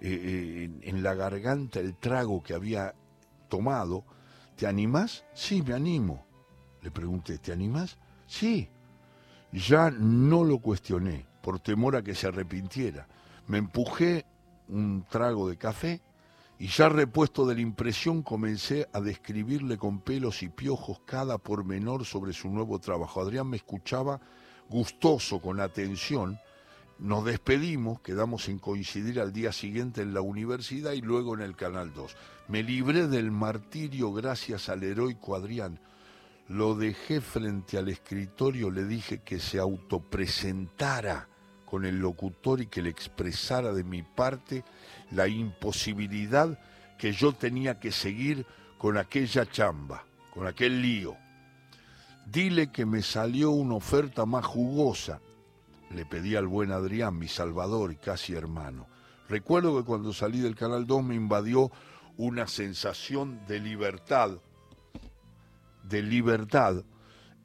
eh, 0.00 0.64
en, 0.64 0.80
en 0.82 1.02
la 1.02 1.14
garganta 1.14 1.80
el 1.80 1.96
trago 1.96 2.42
que 2.42 2.54
había 2.54 2.94
tomado. 3.48 4.04
¿Te 4.56 4.66
animás? 4.66 5.24
Sí, 5.34 5.62
me 5.62 5.74
animo. 5.74 6.24
Le 6.82 6.90
pregunté, 6.90 7.38
¿te 7.38 7.52
animás? 7.52 7.96
Sí. 8.26 8.68
Ya 9.52 9.90
no 9.90 10.44
lo 10.44 10.58
cuestioné, 10.58 11.26
por 11.42 11.60
temor 11.60 11.96
a 11.96 12.02
que 12.02 12.14
se 12.14 12.26
arrepintiera. 12.26 13.06
Me 13.46 13.58
empujé 13.58 14.24
un 14.68 15.04
trago 15.08 15.48
de 15.48 15.56
café 15.56 16.00
y 16.58 16.68
ya 16.68 16.88
repuesto 16.88 17.44
de 17.44 17.56
la 17.56 17.60
impresión 17.60 18.22
comencé 18.22 18.88
a 18.92 19.00
describirle 19.00 19.76
con 19.76 20.00
pelos 20.00 20.42
y 20.42 20.48
piojos 20.48 21.00
cada 21.04 21.36
pormenor 21.38 22.04
sobre 22.04 22.32
su 22.32 22.48
nuevo 22.48 22.78
trabajo. 22.78 23.20
Adrián 23.20 23.48
me 23.48 23.56
escuchaba 23.56 24.20
gustoso, 24.68 25.40
con 25.40 25.60
atención. 25.60 26.38
Nos 27.02 27.24
despedimos, 27.24 28.00
quedamos 28.00 28.48
en 28.48 28.60
coincidir 28.60 29.18
al 29.18 29.32
día 29.32 29.50
siguiente 29.50 30.02
en 30.02 30.14
la 30.14 30.20
universidad 30.20 30.92
y 30.92 31.00
luego 31.00 31.34
en 31.34 31.40
el 31.40 31.56
Canal 31.56 31.92
2. 31.92 32.14
Me 32.46 32.62
libré 32.62 33.08
del 33.08 33.32
martirio 33.32 34.12
gracias 34.12 34.68
al 34.68 34.84
heroico 34.84 35.34
Adrián. 35.34 35.80
Lo 36.46 36.76
dejé 36.76 37.20
frente 37.20 37.76
al 37.76 37.88
escritorio, 37.88 38.70
le 38.70 38.84
dije 38.84 39.18
que 39.18 39.40
se 39.40 39.58
autopresentara 39.58 41.26
con 41.64 41.84
el 41.86 41.98
locutor 41.98 42.60
y 42.60 42.66
que 42.68 42.82
le 42.82 42.90
expresara 42.90 43.72
de 43.72 43.82
mi 43.82 44.04
parte 44.04 44.62
la 45.10 45.26
imposibilidad 45.26 46.56
que 46.98 47.10
yo 47.10 47.32
tenía 47.32 47.80
que 47.80 47.90
seguir 47.90 48.46
con 48.78 48.96
aquella 48.96 49.50
chamba, 49.50 50.04
con 50.32 50.46
aquel 50.46 50.80
lío. 50.80 51.16
Dile 52.26 52.70
que 52.70 52.86
me 52.86 53.02
salió 53.02 53.50
una 53.50 53.74
oferta 53.74 54.24
más 54.24 54.44
jugosa, 54.44 55.20
le 55.94 56.06
pedí 56.06 56.36
al 56.36 56.46
buen 56.46 56.72
Adrián, 56.72 57.18
mi 57.18 57.28
salvador 57.28 57.92
y 57.92 57.96
casi 57.96 58.34
hermano. 58.34 58.86
Recuerdo 59.28 59.76
que 59.76 59.84
cuando 59.84 60.12
salí 60.12 60.40
del 60.40 60.54
Canal 60.54 60.86
2 60.86 61.04
me 61.04 61.14
invadió 61.14 61.70
una 62.16 62.46
sensación 62.46 63.40
de 63.46 63.60
libertad, 63.60 64.38
de 65.82 66.02
libertad, 66.02 66.84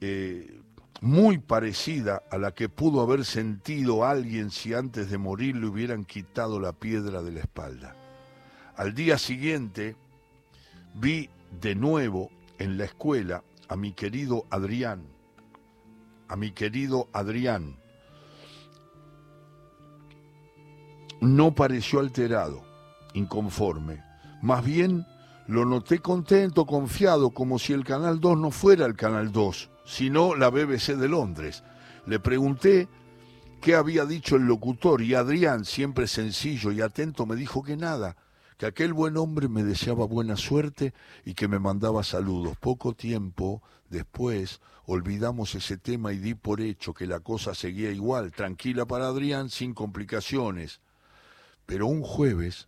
eh, 0.00 0.60
muy 1.00 1.38
parecida 1.38 2.22
a 2.30 2.38
la 2.38 2.52
que 2.52 2.68
pudo 2.68 3.00
haber 3.00 3.24
sentido 3.24 4.04
alguien 4.04 4.50
si 4.50 4.74
antes 4.74 5.10
de 5.10 5.18
morir 5.18 5.56
le 5.56 5.66
hubieran 5.66 6.04
quitado 6.04 6.60
la 6.60 6.72
piedra 6.72 7.22
de 7.22 7.32
la 7.32 7.40
espalda. 7.40 7.94
Al 8.76 8.94
día 8.94 9.18
siguiente 9.18 9.96
vi 10.94 11.30
de 11.60 11.74
nuevo 11.74 12.30
en 12.58 12.78
la 12.78 12.84
escuela 12.84 13.44
a 13.68 13.76
mi 13.76 13.92
querido 13.92 14.44
Adrián, 14.50 15.04
a 16.28 16.36
mi 16.36 16.50
querido 16.50 17.08
Adrián. 17.12 17.76
No 21.20 21.54
pareció 21.54 22.00
alterado, 22.00 22.62
inconforme, 23.14 24.02
más 24.42 24.64
bien 24.64 25.06
lo 25.46 25.64
noté 25.64 25.98
contento, 26.00 26.66
confiado, 26.66 27.30
como 27.30 27.58
si 27.58 27.72
el 27.72 27.84
Canal 27.84 28.20
2 28.20 28.38
no 28.38 28.50
fuera 28.50 28.84
el 28.86 28.96
Canal 28.96 29.32
2 29.32 29.70
sino 29.88 30.36
la 30.36 30.50
BBC 30.50 30.96
de 30.96 31.08
Londres. 31.08 31.64
Le 32.06 32.20
pregunté 32.20 32.88
qué 33.62 33.74
había 33.74 34.04
dicho 34.04 34.36
el 34.36 34.42
locutor 34.42 35.00
y 35.00 35.14
Adrián, 35.14 35.64
siempre 35.64 36.06
sencillo 36.06 36.70
y 36.70 36.82
atento, 36.82 37.24
me 37.24 37.36
dijo 37.36 37.62
que 37.62 37.76
nada, 37.76 38.16
que 38.58 38.66
aquel 38.66 38.92
buen 38.92 39.16
hombre 39.16 39.48
me 39.48 39.64
deseaba 39.64 40.04
buena 40.04 40.36
suerte 40.36 40.92
y 41.24 41.32
que 41.32 41.48
me 41.48 41.58
mandaba 41.58 42.04
saludos. 42.04 42.58
Poco 42.58 42.92
tiempo 42.92 43.62
después 43.88 44.60
olvidamos 44.84 45.54
ese 45.54 45.78
tema 45.78 46.12
y 46.12 46.18
di 46.18 46.34
por 46.34 46.60
hecho 46.60 46.92
que 46.92 47.06
la 47.06 47.20
cosa 47.20 47.54
seguía 47.54 47.90
igual, 47.90 48.32
tranquila 48.32 48.84
para 48.84 49.08
Adrián, 49.08 49.48
sin 49.48 49.72
complicaciones. 49.72 50.80
Pero 51.68 51.86
un 51.86 52.02
jueves 52.02 52.66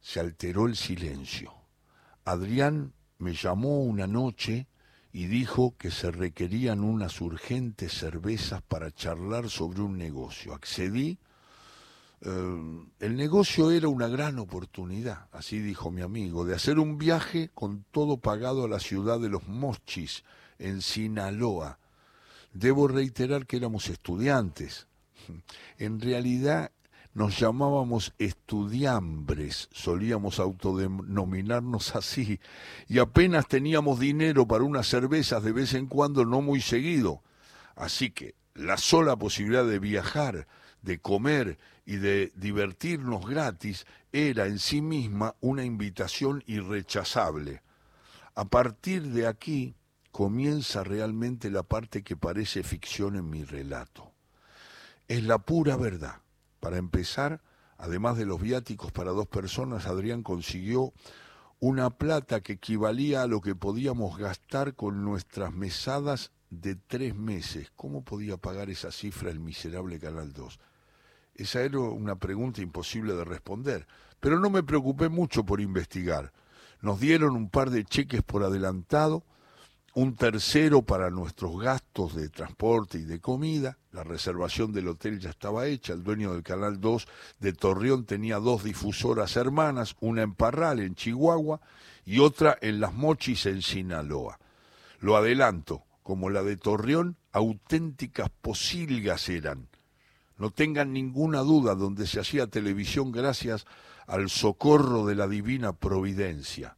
se 0.00 0.20
alteró 0.20 0.68
el 0.68 0.76
silencio. 0.76 1.52
Adrián 2.24 2.92
me 3.18 3.34
llamó 3.34 3.80
una 3.80 4.06
noche 4.06 4.68
y 5.12 5.26
dijo 5.26 5.74
que 5.76 5.90
se 5.90 6.12
requerían 6.12 6.84
unas 6.84 7.20
urgentes 7.20 7.92
cervezas 7.92 8.62
para 8.62 8.92
charlar 8.92 9.50
sobre 9.50 9.80
un 9.80 9.98
negocio. 9.98 10.54
Accedí. 10.54 11.18
Eh, 12.20 12.86
el 13.00 13.16
negocio 13.16 13.72
era 13.72 13.88
una 13.88 14.06
gran 14.06 14.38
oportunidad, 14.38 15.26
así 15.32 15.58
dijo 15.58 15.90
mi 15.90 16.02
amigo, 16.02 16.44
de 16.44 16.54
hacer 16.54 16.78
un 16.78 16.98
viaje 16.98 17.50
con 17.54 17.84
todo 17.90 18.18
pagado 18.18 18.66
a 18.66 18.68
la 18.68 18.78
ciudad 18.78 19.18
de 19.18 19.30
los 19.30 19.48
Mochis, 19.48 20.22
en 20.60 20.80
Sinaloa. 20.80 21.80
Debo 22.52 22.86
reiterar 22.86 23.46
que 23.46 23.56
éramos 23.56 23.88
estudiantes. 23.88 24.86
En 25.78 26.00
realidad 26.00 26.70
nos 27.16 27.38
llamábamos 27.38 28.12
estudiambres, 28.18 29.70
solíamos 29.72 30.38
autodenominarnos 30.38 31.96
así, 31.96 32.40
y 32.88 32.98
apenas 32.98 33.48
teníamos 33.48 33.98
dinero 33.98 34.46
para 34.46 34.64
unas 34.64 34.86
cervezas 34.86 35.42
de 35.42 35.52
vez 35.52 35.72
en 35.72 35.86
cuando, 35.86 36.26
no 36.26 36.42
muy 36.42 36.60
seguido. 36.60 37.22
Así 37.74 38.10
que 38.10 38.34
la 38.52 38.76
sola 38.76 39.16
posibilidad 39.16 39.64
de 39.64 39.78
viajar, 39.78 40.46
de 40.82 40.98
comer 40.98 41.58
y 41.86 41.96
de 41.96 42.34
divertirnos 42.36 43.26
gratis 43.26 43.86
era 44.12 44.44
en 44.46 44.58
sí 44.58 44.82
misma 44.82 45.36
una 45.40 45.64
invitación 45.64 46.44
irrechazable. 46.46 47.62
A 48.34 48.44
partir 48.44 49.04
de 49.04 49.26
aquí 49.26 49.74
comienza 50.12 50.84
realmente 50.84 51.50
la 51.50 51.62
parte 51.62 52.02
que 52.02 52.14
parece 52.14 52.62
ficción 52.62 53.16
en 53.16 53.30
mi 53.30 53.42
relato. 53.42 54.12
Es 55.08 55.24
la 55.24 55.38
pura 55.38 55.78
verdad 55.78 56.25
para 56.66 56.78
empezar, 56.78 57.42
además 57.78 58.18
de 58.18 58.26
los 58.26 58.42
viáticos 58.42 58.90
para 58.90 59.12
dos 59.12 59.28
personas, 59.28 59.86
Adrián 59.86 60.24
consiguió 60.24 60.92
una 61.60 61.90
plata 61.90 62.40
que 62.40 62.54
equivalía 62.54 63.22
a 63.22 63.28
lo 63.28 63.40
que 63.40 63.54
podíamos 63.54 64.18
gastar 64.18 64.74
con 64.74 65.04
nuestras 65.04 65.52
mesadas 65.52 66.32
de 66.50 66.74
tres 66.74 67.14
meses. 67.14 67.70
¿Cómo 67.76 68.02
podía 68.02 68.36
pagar 68.36 68.68
esa 68.68 68.90
cifra 68.90 69.30
el 69.30 69.38
miserable 69.38 70.00
Canal 70.00 70.32
2? 70.32 70.58
Esa 71.36 71.60
era 71.60 71.78
una 71.78 72.16
pregunta 72.16 72.62
imposible 72.62 73.14
de 73.14 73.24
responder, 73.24 73.86
pero 74.18 74.40
no 74.40 74.50
me 74.50 74.64
preocupé 74.64 75.08
mucho 75.08 75.46
por 75.46 75.60
investigar. 75.60 76.32
Nos 76.80 76.98
dieron 76.98 77.36
un 77.36 77.48
par 77.48 77.70
de 77.70 77.84
cheques 77.84 78.24
por 78.24 78.42
adelantado, 78.42 79.22
un 79.96 80.14
tercero 80.14 80.82
para 80.82 81.08
nuestros 81.08 81.58
gastos 81.58 82.14
de 82.14 82.28
transporte 82.28 82.98
y 82.98 83.04
de 83.04 83.18
comida, 83.18 83.78
la 83.92 84.04
reservación 84.04 84.70
del 84.70 84.88
hotel 84.88 85.18
ya 85.18 85.30
estaba 85.30 85.68
hecha, 85.68 85.94
el 85.94 86.02
dueño 86.02 86.34
del 86.34 86.42
Canal 86.42 86.82
2 86.82 87.08
de 87.40 87.54
Torreón 87.54 88.04
tenía 88.04 88.36
dos 88.36 88.62
difusoras 88.62 89.36
hermanas, 89.36 89.96
una 90.00 90.20
en 90.20 90.34
Parral, 90.34 90.80
en 90.80 90.96
Chihuahua, 90.96 91.62
y 92.04 92.18
otra 92.18 92.58
en 92.60 92.78
Las 92.78 92.92
Mochis, 92.92 93.46
en 93.46 93.62
Sinaloa. 93.62 94.38
Lo 95.00 95.16
adelanto, 95.16 95.84
como 96.02 96.28
la 96.28 96.42
de 96.42 96.58
Torreón, 96.58 97.16
auténticas 97.32 98.28
posilgas 98.42 99.30
eran. 99.30 99.66
No 100.36 100.50
tengan 100.50 100.92
ninguna 100.92 101.38
duda 101.38 101.74
donde 101.74 102.06
se 102.06 102.20
hacía 102.20 102.48
televisión 102.48 103.12
gracias 103.12 103.64
al 104.06 104.28
socorro 104.28 105.06
de 105.06 105.14
la 105.14 105.26
divina 105.26 105.72
providencia. 105.72 106.76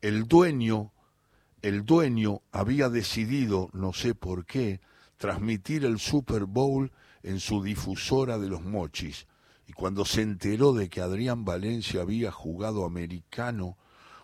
El 0.00 0.26
dueño 0.26 0.94
el 1.66 1.84
dueño 1.84 2.42
había 2.52 2.88
decidido, 2.90 3.70
no 3.72 3.92
sé 3.92 4.14
por 4.14 4.46
qué, 4.46 4.80
transmitir 5.16 5.84
el 5.84 5.98
Super 5.98 6.44
Bowl 6.44 6.92
en 7.24 7.40
su 7.40 7.60
difusora 7.60 8.38
de 8.38 8.48
los 8.48 8.62
mochis. 8.62 9.26
Y 9.66 9.72
cuando 9.72 10.04
se 10.04 10.22
enteró 10.22 10.74
de 10.74 10.88
que 10.88 11.00
Adrián 11.00 11.44
Valencia 11.44 12.02
había 12.02 12.30
jugado 12.30 12.84
americano 12.84 13.76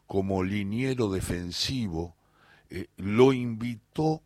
como 0.06 0.44
liniero 0.44 1.10
defensivo, 1.10 2.14
eh, 2.70 2.86
lo 2.96 3.32
invitó 3.32 4.22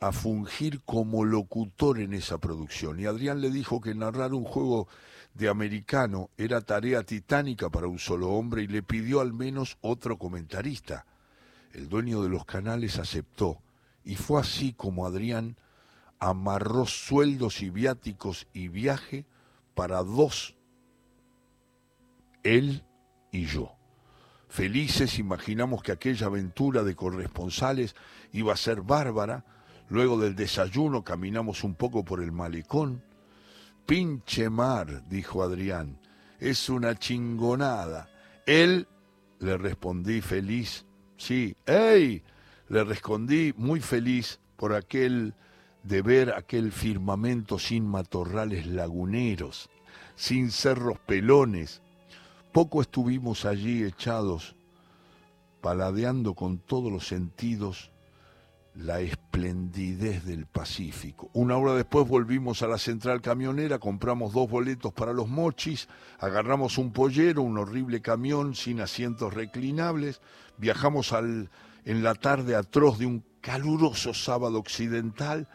a 0.00 0.10
fungir 0.10 0.80
como 0.84 1.24
locutor 1.24 2.00
en 2.00 2.14
esa 2.14 2.38
producción. 2.38 2.98
Y 2.98 3.06
Adrián 3.06 3.40
le 3.40 3.50
dijo 3.50 3.80
que 3.80 3.94
narrar 3.94 4.34
un 4.34 4.42
juego 4.42 4.88
de 5.34 5.48
americano 5.48 6.30
era 6.36 6.60
tarea 6.62 7.04
titánica 7.04 7.70
para 7.70 7.86
un 7.86 8.00
solo 8.00 8.30
hombre 8.30 8.64
y 8.64 8.66
le 8.66 8.82
pidió 8.82 9.20
al 9.20 9.32
menos 9.32 9.78
otro 9.82 10.18
comentarista 10.18 11.06
el 11.76 11.90
dueño 11.90 12.22
de 12.22 12.30
los 12.30 12.46
canales 12.46 12.98
aceptó, 12.98 13.60
y 14.02 14.16
fue 14.16 14.40
así 14.40 14.72
como 14.72 15.04
Adrián 15.04 15.58
amarró 16.18 16.86
sueldos 16.86 17.60
y 17.60 17.68
viáticos 17.68 18.46
y 18.54 18.68
viaje 18.68 19.26
para 19.74 20.02
dos, 20.02 20.56
él 22.42 22.82
y 23.30 23.44
yo. 23.44 23.76
Felices 24.48 25.18
imaginamos 25.18 25.82
que 25.82 25.92
aquella 25.92 26.28
aventura 26.28 26.82
de 26.82 26.96
corresponsales 26.96 27.94
iba 28.32 28.54
a 28.54 28.56
ser 28.56 28.80
bárbara. 28.80 29.44
Luego 29.90 30.18
del 30.18 30.34
desayuno 30.34 31.04
caminamos 31.04 31.62
un 31.62 31.74
poco 31.74 32.06
por 32.06 32.22
el 32.22 32.32
malecón. 32.32 33.02
Pinche 33.84 34.48
mar, 34.48 35.06
dijo 35.08 35.42
Adrián, 35.42 36.00
es 36.38 36.70
una 36.70 36.94
chingonada. 36.94 38.08
Él, 38.46 38.88
le 39.40 39.58
respondí 39.58 40.22
feliz, 40.22 40.85
Sí, 41.16 41.56
¡ey! 41.66 42.22
Le 42.68 42.84
respondí 42.84 43.54
muy 43.56 43.80
feliz 43.80 44.40
por 44.56 44.74
aquel 44.74 45.34
de 45.82 46.02
ver 46.02 46.32
aquel 46.34 46.72
firmamento 46.72 47.58
sin 47.58 47.86
matorrales 47.86 48.66
laguneros, 48.66 49.70
sin 50.16 50.50
cerros 50.50 50.98
pelones. 50.98 51.80
Poco 52.52 52.80
estuvimos 52.80 53.44
allí 53.44 53.84
echados, 53.84 54.56
paladeando 55.60 56.34
con 56.34 56.58
todos 56.58 56.90
los 56.90 57.06
sentidos 57.06 57.90
la 58.76 59.00
esplendidez 59.00 60.24
del 60.24 60.46
Pacífico. 60.46 61.30
Una 61.32 61.56
hora 61.56 61.74
después 61.74 62.06
volvimos 62.06 62.62
a 62.62 62.68
la 62.68 62.78
central 62.78 63.22
camionera, 63.22 63.78
compramos 63.78 64.32
dos 64.32 64.48
boletos 64.50 64.92
para 64.92 65.12
los 65.12 65.28
mochis, 65.28 65.88
agarramos 66.18 66.76
un 66.78 66.92
pollero, 66.92 67.42
un 67.42 67.58
horrible 67.58 68.02
camión 68.02 68.54
sin 68.54 68.80
asientos 68.80 69.32
reclinables, 69.32 70.20
viajamos 70.58 71.12
al, 71.12 71.50
en 71.84 72.02
la 72.02 72.14
tarde 72.14 72.54
atroz 72.54 72.98
de 72.98 73.06
un 73.06 73.24
caluroso 73.40 74.12
sábado 74.12 74.58
occidental, 74.58 75.48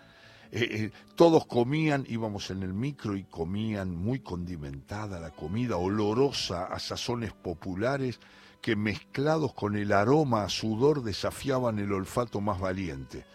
eh, 0.52 0.68
eh, 0.70 0.92
todos 1.16 1.46
comían, 1.46 2.06
íbamos 2.10 2.50
en 2.50 2.64
el 2.64 2.74
micro 2.74 3.16
y 3.16 3.24
comían 3.24 3.96
muy 3.96 4.20
condimentada 4.20 5.20
la 5.20 5.32
comida, 5.32 5.78
olorosa 5.78 6.66
a 6.66 6.80
sazones 6.80 7.34
populares, 7.34 8.20
que 8.62 8.76
mezclados 8.76 9.54
con 9.54 9.76
el 9.76 9.92
aroma 9.92 10.44
a 10.44 10.50
sudor 10.50 11.04
desafiaban 11.04 11.80
el 11.80 11.92
olfato 11.92 12.40
más 12.42 12.60
valiente. 12.60 13.26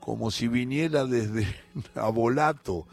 como 0.00 0.30
si 0.30 0.48
viniera 0.48 1.04
desde 1.04 1.46
Abolato. 1.94 2.86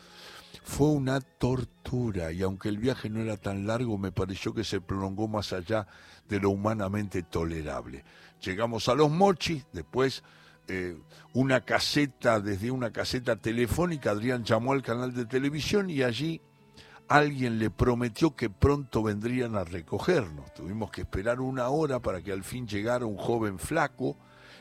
Fue 0.65 0.88
una 0.88 1.20
tortura 1.20 2.32
y 2.32 2.41
aunque 2.41 2.70
el 2.70 2.77
viaje 2.77 3.10
no 3.10 3.22
era 3.22 3.38
tan 3.38 3.67
largo, 3.67 3.98
me 3.98 4.12
pareció 4.12 4.53
que 4.53 4.63
se 4.63 4.79
prolongó 4.82 5.27
más 5.27 5.51
allá 5.51 5.88
de 6.29 6.39
lo 6.39 6.51
humanamente 6.51 7.24
tolerable. 7.24 8.05
Llegamos 8.41 8.88
a 8.88 8.96
los 8.96 9.10
mochis, 9.10 9.65
después 9.74 10.24
eh, 10.67 10.98
una 11.34 11.62
caseta, 11.62 12.39
desde 12.39 12.72
una 12.72 12.91
caseta 12.91 13.36
telefónica, 13.36 14.12
Adrián 14.12 14.43
llamó 14.43 14.74
al 14.74 14.82
canal 14.82 15.13
de 15.13 15.25
televisión 15.25 15.89
y 15.89 16.03
allí 16.03 16.41
alguien 17.08 17.60
le 17.60 17.70
prometió 17.70 18.36
que 18.36 18.50
pronto 18.50 19.03
vendrían 19.03 19.55
a 19.55 19.63
recogernos. 19.63 20.53
Tuvimos 20.53 20.91
que 20.91 21.01
esperar 21.01 21.41
una 21.41 21.70
hora 21.70 22.00
para 22.00 22.22
que 22.22 22.32
al 22.32 22.43
fin 22.43 22.67
llegara 22.67 23.05
un 23.05 23.17
joven 23.17 23.60
flaco, 23.60 24.15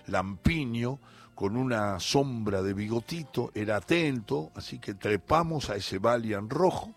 lampiño, 0.07 0.99
con 1.35 1.57
una 1.57 1.99
sombra 1.99 2.63
de 2.63 2.75
bigotito, 2.75 3.51
era 3.55 3.77
atento, 3.77 4.51
así 4.55 4.79
que 4.79 4.95
trepamos 4.95 5.71
a 5.71 5.77
ese 5.77 5.99
Valian 5.99 6.51
rojo. 6.51 6.93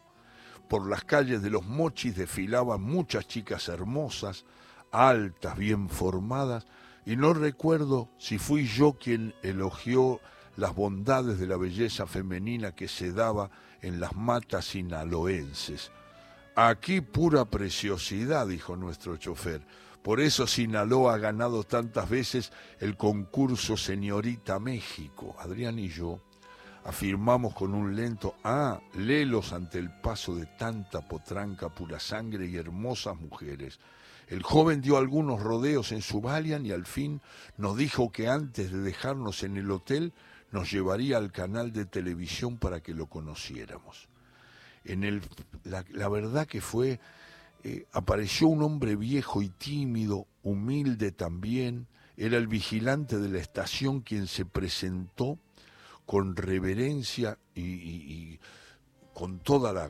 Por 0.68 0.90
las 0.90 1.04
calles 1.04 1.42
de 1.42 1.50
los 1.50 1.66
mochis 1.66 2.16
desfilaban 2.16 2.82
muchas 2.82 3.28
chicas 3.28 3.70
hermosas, 3.70 4.46
altas, 4.92 5.58
bien 5.58 5.90
formadas, 5.90 6.66
y 7.06 7.16
no 7.16 7.34
recuerdo 7.34 8.10
si 8.18 8.38
fui 8.38 8.66
yo 8.66 8.94
quien 8.94 9.34
elogió 9.44 10.20
las 10.58 10.74
bondades 10.74 11.40
de 11.40 11.48
la 11.48 11.58
belleza 11.58 12.08
femenina 12.08 12.74
que 12.74 12.88
se 12.88 13.12
daba 13.12 13.52
en 13.82 14.00
las 14.00 14.16
matas 14.16 14.66
sinaloenses. 14.66 15.92
Aquí 16.56 17.02
pura 17.02 17.46
preciosidad, 17.46 18.48
dijo 18.48 18.76
nuestro 18.76 19.18
chofer. 19.18 19.62
Por 20.02 20.22
eso 20.22 20.48
Sinaloa 20.48 21.16
ha 21.16 21.18
ganado 21.18 21.64
tantas 21.64 22.10
veces 22.10 22.52
el 22.80 22.96
concurso 22.96 23.76
Señorita 23.76 24.60
México. 24.60 25.36
Adrián 25.40 25.80
y 25.80 25.90
yo 25.90 26.22
afirmamos 26.86 27.56
con 27.56 27.74
un 27.74 27.96
lento 27.96 28.36
ah, 28.44 28.80
lelos 28.94 29.52
ante 29.52 29.80
el 29.80 29.90
paso 29.90 30.36
de 30.36 30.46
tanta 30.46 31.02
potranca 31.02 31.70
pura 31.70 32.00
sangre 32.00 32.46
y 32.46 32.56
hermosas 32.56 33.18
mujeres. 33.18 33.80
El 34.28 34.42
joven 34.42 34.82
dio 34.82 34.98
algunos 34.98 35.42
rodeos 35.42 35.92
en 35.92 36.02
su 36.02 36.20
Valian 36.20 36.66
y 36.66 36.72
al 36.72 36.86
fin 36.86 37.22
nos 37.58 37.78
dijo 37.78 38.12
que 38.12 38.28
antes 38.28 38.72
de 38.72 38.80
dejarnos 38.80 39.44
en 39.44 39.58
el 39.58 39.70
hotel 39.70 40.14
nos 40.52 40.72
llevaría 40.72 41.18
al 41.18 41.32
canal 41.32 41.72
de 41.72 41.86
televisión 41.86 42.58
para 42.58 42.82
que 42.82 42.94
lo 42.94 43.08
conociéramos. 43.08 44.08
En 44.84 45.04
el, 45.04 45.22
la, 45.64 46.10
verdad 46.10 46.48
que 46.48 46.62
fue, 46.62 47.00
eh, 47.64 47.86
apareció 47.92 48.48
un 48.48 48.64
hombre 48.64 48.96
viejo 48.96 49.42
y 49.42 49.50
tímido, 49.50 50.28
humilde 50.44 51.12
también, 51.12 51.88
era 52.18 52.38
el 52.38 52.48
vigilante 52.48 53.20
de 53.20 53.30
la 53.30 53.40
estación 53.40 54.02
quien 54.02 54.28
se 54.28 54.46
presentó 54.46 55.38
con 56.06 56.36
reverencia 56.36 57.38
y, 57.54 58.40
con 59.14 59.40
toda 59.40 59.74
la, 59.74 59.90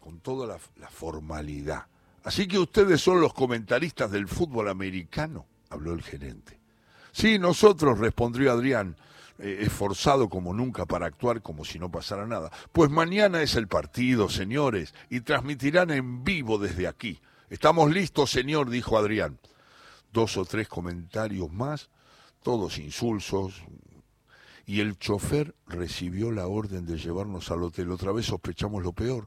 con 0.00 0.20
toda 0.20 0.58
la 0.76 0.88
formalidad. 0.88 1.86
Así 2.24 2.46
que 2.46 2.58
ustedes 2.58 3.00
son 3.00 3.20
los 3.20 3.32
comentaristas 3.32 4.10
del 4.10 4.28
fútbol 4.28 4.68
americano, 4.68 5.46
habló 5.70 5.92
el 5.92 6.02
gerente. 6.02 6.58
Sí, 7.12 7.38
nosotros, 7.38 7.98
respondió 7.98 8.52
Adrián, 8.52 8.96
eh, 9.38 9.58
esforzado 9.62 10.28
como 10.28 10.52
nunca 10.52 10.84
para 10.84 11.06
actuar 11.06 11.40
como 11.40 11.64
si 11.64 11.78
no 11.78 11.90
pasara 11.90 12.26
nada. 12.26 12.50
Pues 12.72 12.90
mañana 12.90 13.42
es 13.42 13.54
el 13.54 13.68
partido, 13.68 14.28
señores, 14.28 14.94
y 15.08 15.22
transmitirán 15.22 15.90
en 15.90 16.22
vivo 16.24 16.58
desde 16.58 16.86
aquí. 16.86 17.20
Estamos 17.48 17.90
listos, 17.90 18.30
señor, 18.30 18.68
dijo 18.68 18.98
Adrián. 18.98 19.38
Dos 20.12 20.36
o 20.36 20.44
tres 20.44 20.68
comentarios 20.68 21.50
más, 21.50 21.88
todos 22.42 22.78
insulsos, 22.78 23.62
y 24.66 24.80
el 24.80 24.98
chofer 24.98 25.54
recibió 25.66 26.30
la 26.30 26.46
orden 26.46 26.84
de 26.84 26.98
llevarnos 26.98 27.50
al 27.50 27.62
hotel. 27.62 27.90
Otra 27.90 28.12
vez 28.12 28.26
sospechamos 28.26 28.82
lo 28.82 28.92
peor 28.92 29.26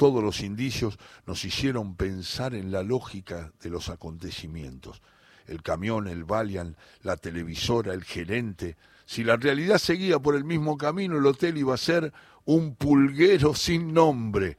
todos 0.00 0.24
los 0.24 0.40
indicios 0.40 0.98
nos 1.26 1.44
hicieron 1.44 1.94
pensar 1.94 2.54
en 2.54 2.72
la 2.72 2.82
lógica 2.82 3.52
de 3.60 3.68
los 3.68 3.90
acontecimientos. 3.90 5.02
El 5.44 5.62
camión, 5.62 6.08
el 6.08 6.24
Valiant, 6.24 6.74
la 7.02 7.18
televisora, 7.18 7.92
el 7.92 8.04
gerente. 8.04 8.78
Si 9.04 9.24
la 9.24 9.36
realidad 9.36 9.76
seguía 9.76 10.18
por 10.18 10.36
el 10.36 10.44
mismo 10.44 10.78
camino, 10.78 11.18
el 11.18 11.26
hotel 11.26 11.58
iba 11.58 11.74
a 11.74 11.76
ser 11.76 12.14
un 12.46 12.76
pulguero 12.76 13.54
sin 13.54 13.92
nombre. 13.92 14.56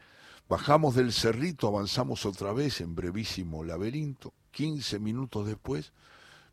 Bajamos 0.48 0.94
del 0.94 1.12
cerrito, 1.12 1.68
avanzamos 1.68 2.28
otra 2.28 2.54
vez 2.54 2.80
en 2.80 2.94
brevísimo 2.94 3.64
laberinto. 3.64 4.36
Quince 4.52 5.00
minutos 5.00 5.48
después 5.48 5.92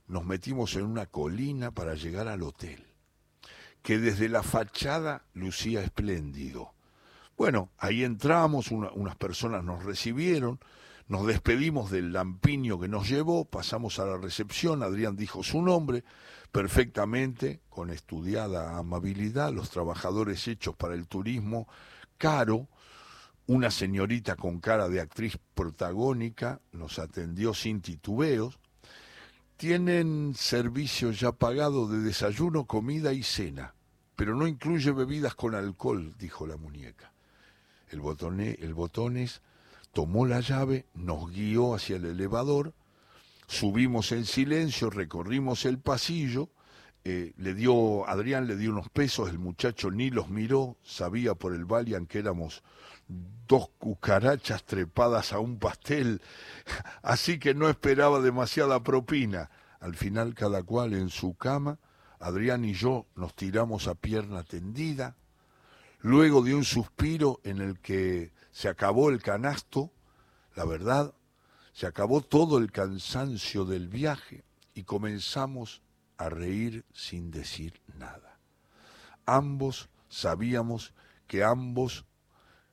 nos 0.07 0.25
metimos 0.25 0.75
en 0.77 0.85
una 0.85 1.05
colina 1.05 1.73
para 1.73 1.95
llegar 1.95 2.27
al 2.27 2.43
hotel, 2.43 2.87
que 3.83 3.99
desde 3.99 4.31
la 4.31 4.43
fachada 4.43 5.27
lucía 5.35 5.83
espléndido. 5.83 6.73
Bueno, 7.39 7.71
ahí 7.79 8.03
entramos, 8.03 8.73
unas 8.73 9.15
personas 9.15 9.63
nos 9.63 9.85
recibieron, 9.85 10.59
nos 11.07 11.25
despedimos 11.25 11.89
del 11.89 12.13
lampiño 12.13 12.81
que 12.81 12.89
nos 12.89 13.09
llevó, 13.09 13.45
pasamos 13.45 14.01
a 14.01 14.07
la 14.07 14.17
recepción, 14.17 14.83
Adrián 14.83 15.15
dijo 15.15 15.45
su 15.45 15.63
nombre, 15.63 16.03
perfectamente, 16.51 17.61
con 17.69 17.91
estudiada 17.91 18.77
amabilidad, 18.77 19.53
los 19.53 19.71
trabajadores 19.71 20.49
hechos 20.49 20.75
para 20.75 20.95
el 20.95 21.07
turismo, 21.07 21.69
Caro, 22.19 22.67
una 23.47 23.71
señorita 23.71 24.35
con 24.35 24.59
cara 24.59 24.89
de 24.89 25.01
actriz 25.01 25.39
protagónica, 25.55 26.61
nos 26.73 26.99
atendió 26.99 27.55
sin 27.55 27.83
titubeos, 27.83 28.59
tienen 29.57 30.35
servicio 30.35 31.13
ya 31.13 31.31
pagado 31.31 31.87
de 31.87 32.01
desayuno, 32.01 32.67
comida 32.67 33.13
y 33.13 33.23
cena, 33.23 33.77
pero 34.17 34.35
no 34.35 34.49
incluye 34.49 34.91
bebidas 34.91 35.37
con 35.37 35.55
alcohol, 35.55 36.17
dijo 36.19 36.45
la 36.45 36.57
muñeca. 36.57 37.13
El, 37.91 38.01
el 38.61 38.75
botones 38.75 39.43
tomó 39.93 40.27
la 40.27 40.41
llave, 40.41 40.87
nos 40.95 41.31
guió 41.31 41.75
hacia 41.75 41.97
el 41.97 42.05
elevador, 42.05 42.75
subimos 43.47 44.13
en 44.13 44.25
silencio, 44.25 44.91
recorrimos 44.91 45.65
el 45.65 45.79
pasillo, 45.79 46.51
eh, 47.05 47.33
le 47.37 47.55
dio, 47.55 48.07
Adrián 48.09 48.47
le 48.47 48.57
dio 48.57 48.71
unos 48.71 48.91
pesos, 48.91 49.31
el 49.31 49.39
muchacho 49.39 49.91
ni 49.91 50.11
los 50.11 50.29
miró, 50.29 50.77
sabía 50.83 51.35
por 51.35 51.55
el 51.55 51.65
Valian 51.65 52.07
que 52.07 52.19
éramos 52.19 52.63
dos 53.47 53.71
cucarachas 53.79 54.65
trepadas 54.65 55.33
a 55.33 55.39
un 55.39 55.59
pastel, 55.59 56.21
así 57.03 57.39
que 57.39 57.55
no 57.55 57.69
esperaba 57.69 58.21
demasiada 58.21 58.83
propina. 58.83 59.51
Al 59.81 59.95
final 59.95 60.35
cada 60.35 60.63
cual 60.65 60.93
en 60.93 61.09
su 61.09 61.35
cama, 61.35 61.79
Adrián 62.19 62.65
y 62.65 62.75
yo 62.75 63.07
nos 63.15 63.35
tiramos 63.35 63.87
a 63.87 63.95
pierna 63.95 64.43
tendida, 64.43 65.17
luego 66.01 66.43
de 66.43 66.55
un 66.55 66.65
suspiro 66.65 67.41
en 67.45 67.61
el 67.61 67.79
que 67.81 68.33
se 68.51 68.69
acabó 68.69 69.11
el 69.11 69.23
canasto, 69.23 69.93
la 70.55 70.65
verdad, 70.65 71.15
se 71.73 71.87
acabó 71.87 72.21
todo 72.21 72.59
el 72.59 72.73
cansancio 72.73 73.65
del 73.65 73.89
viaje 73.89 74.45
y 74.75 74.85
comenzamos 74.85 75.83
a 76.17 76.29
reír 76.29 76.85
sin 76.93 77.31
decir 77.31 77.81
nada. 77.97 78.39
Ambos 79.27 79.89
sabíamos 80.09 80.93
que 81.27 81.45
ambos, 81.45 82.05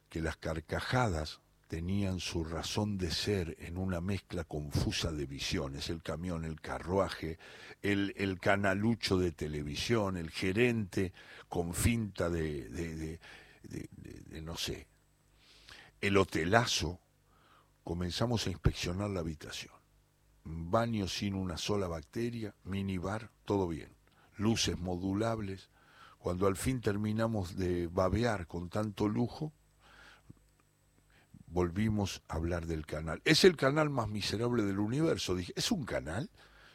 que 0.10 0.22
las 0.22 0.38
carcajadas 0.38 1.42
tenían 1.67 2.19
su 2.19 2.43
razón 2.43 2.97
de 2.97 3.12
ser 3.12 3.56
en 3.60 3.78
una 3.78 3.99
mezcla 4.01 4.43
confusa 4.43 5.12
de 5.12 5.25
visiones, 5.25 5.89
el 5.89 6.01
camión, 6.01 6.45
el 6.45 6.62
carruaje, 6.62 7.39
el, 7.82 8.39
canalucho 8.39 9.17
de 9.17 9.32
televisión, 9.32 10.17
el 10.17 10.30
gerente 10.30 11.13
con 11.49 11.73
finta 11.73 12.30
de, 12.30 12.69
de, 12.69 13.19
de, 13.63 14.41
no 14.41 14.56
sé, 14.58 14.88
el 16.01 16.17
hotelazo, 16.17 16.99
comenzamos 17.84 18.45
a 18.45 18.51
inspeccionar 18.51 19.10
la 19.10 19.21
habitación. 19.21 19.73
Baño 20.43 21.08
sin 21.08 21.34
una 21.34 21.58
sola 21.58 21.88
bacteria, 21.88 22.54
minibar, 22.63 23.32
todo 23.45 23.67
bien. 23.67 23.95
luces 24.38 24.78
modulables. 24.78 25.69
Cuando 26.19 26.45
al 26.45 26.58
fin 26.58 26.82
terminamos 26.82 27.56
de 27.56 27.88
babear 27.88 28.45
con 28.45 28.69
tanto 28.69 29.08
lujo, 29.08 29.54
volvimos 31.56 32.22
a 32.28 32.36
hablar 32.36 32.65
del 32.65 32.86
canal. 32.86 33.22
Es 33.24 33.46
el 33.46 33.56
canal 33.56 33.89
más 33.89 34.10
miserable 34.10 34.63
del 34.63 34.78
universo. 34.78 35.36
Dije, 35.36 35.54
¿es 35.56 35.72
un 35.72 35.86
canal? 35.86 36.30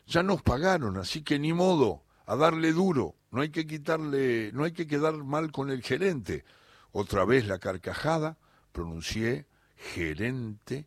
Ya 0.06 0.22
nos 0.22 0.40
pagaron, 0.40 0.96
así 0.96 1.22
que 1.22 1.38
ni 1.38 1.52
modo, 1.52 2.02
a 2.24 2.34
darle 2.34 2.72
duro. 2.72 3.14
No 3.30 3.42
hay 3.42 3.50
que 3.50 3.66
quitarle, 3.66 4.50
no 4.54 4.64
hay 4.64 4.72
que 4.72 4.86
quedar 4.86 5.12
mal 5.22 5.52
con 5.52 5.70
el 5.70 5.82
gerente. 5.82 6.46
Otra 6.92 7.26
vez 7.26 7.46
la 7.46 7.58
carcajada, 7.58 8.38
pronuncié 8.72 9.46
gerente 9.76 10.86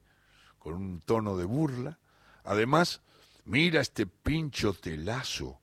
con 0.58 0.74
un 0.74 1.00
tono 1.00 1.38
de 1.38 1.46
burla. 1.46 2.00
Además, 2.44 3.04
mira 3.46 3.80
este 3.80 4.08
pincho 4.08 4.74
telazo. 4.74 5.60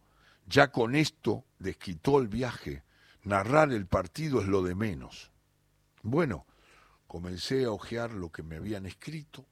Ya 0.47 0.71
con 0.71 0.95
esto 0.95 1.45
desquitó 1.59 2.21
el 2.21 2.29
viaje. 2.29 2.85
Narrar 3.25 3.73
el 3.73 3.87
partido 3.87 4.41
es 4.41 4.47
lo 4.47 4.63
de 4.63 4.77
menos. 4.77 5.33
Bueno, 6.05 6.47
comencé 7.11 7.65
a 7.65 7.73
hojear 7.73 8.13
lo 8.13 8.31
que 8.31 8.45
me 8.45 8.55
habían 8.55 8.87
escrito. 8.87 9.45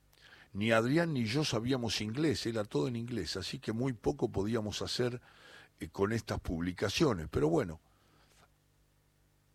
Ni 0.52 0.70
Adrián 0.70 1.12
ni 1.12 1.24
yo 1.24 1.44
sabíamos 1.44 2.00
inglés, 2.00 2.46
era 2.46 2.62
todo 2.62 2.86
en 2.86 2.94
inglés, 2.94 3.36
así 3.36 3.58
que 3.58 3.72
muy 3.72 3.94
poco 3.94 4.30
podíamos 4.30 4.80
hacer 4.80 5.20
eh, 5.80 5.88
con 5.88 6.12
estas 6.12 6.38
publicaciones. 6.38 7.26
Pero 7.28 7.48
bueno, 7.48 7.80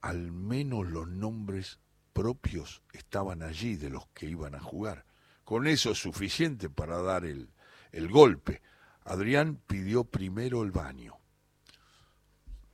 al 0.02 0.34
menos 0.34 0.86
los 0.88 1.08
nombres 1.08 1.80
propios 2.12 2.82
estaban 2.92 3.42
allí 3.42 3.78
de 3.78 3.90
los 3.90 4.06
que 4.08 4.26
iban 4.26 4.54
a 4.54 4.60
jugar. 4.60 5.06
Con 5.46 5.66
eso 5.66 5.92
es 5.92 6.00
suficiente 6.00 6.70
para 6.70 7.02
dar 7.02 7.24
el, 7.24 7.52
el 7.94 8.10
golpe. 8.10 8.62
Adrián 9.06 9.62
pidió 9.66 10.04
primero 10.04 10.64
el 10.64 10.72
baño. 10.72 11.16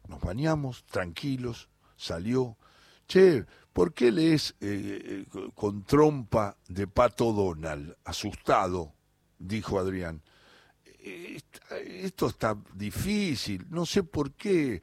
Nos 0.07 0.21
bañamos, 0.21 0.85
tranquilos, 0.85 1.69
salió. 1.97 2.57
Che, 3.07 3.45
¿por 3.79 3.93
qué 3.93 4.11
lees 4.11 4.57
eh, 4.59 5.23
eh, 5.33 5.49
con 5.55 5.85
trompa 5.85 6.57
de 6.67 6.85
pato 6.85 7.31
Donald? 7.31 7.95
Asustado, 8.03 8.93
dijo 9.37 9.79
Adrián. 9.79 10.21
Esto 11.01 12.27
está 12.27 12.57
difícil, 12.73 13.65
no 13.69 13.85
sé 13.85 14.03
por 14.03 14.33
qué 14.33 14.81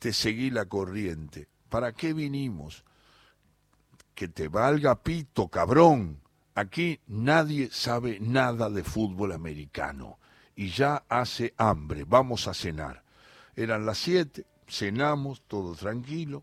te 0.00 0.12
seguí 0.12 0.50
la 0.50 0.64
corriente. 0.64 1.46
¿Para 1.68 1.92
qué 1.92 2.14
vinimos? 2.14 2.82
Que 4.12 4.26
te 4.26 4.48
valga 4.48 5.00
pito, 5.04 5.46
cabrón. 5.46 6.20
Aquí 6.56 6.98
nadie 7.06 7.70
sabe 7.70 8.18
nada 8.18 8.70
de 8.70 8.82
fútbol 8.82 9.30
americano 9.30 10.18
y 10.56 10.70
ya 10.70 11.04
hace 11.08 11.54
hambre, 11.58 12.02
vamos 12.08 12.48
a 12.48 12.54
cenar. 12.54 13.04
Eran 13.54 13.86
las 13.86 13.98
siete, 13.98 14.46
cenamos, 14.66 15.42
todo 15.46 15.76
tranquilo, 15.76 16.42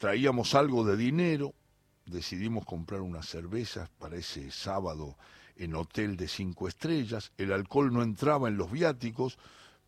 traíamos 0.00 0.54
algo 0.54 0.82
de 0.82 0.96
dinero, 0.96 1.52
decidimos 2.06 2.64
comprar 2.64 3.02
unas 3.02 3.28
cervezas 3.28 3.90
para 3.98 4.16
ese 4.16 4.50
sábado 4.50 5.18
en 5.56 5.74
hotel 5.74 6.16
de 6.16 6.26
cinco 6.26 6.68
estrellas, 6.68 7.32
el 7.36 7.52
alcohol 7.52 7.92
no 7.92 8.02
entraba 8.02 8.48
en 8.48 8.56
los 8.56 8.72
viáticos, 8.72 9.38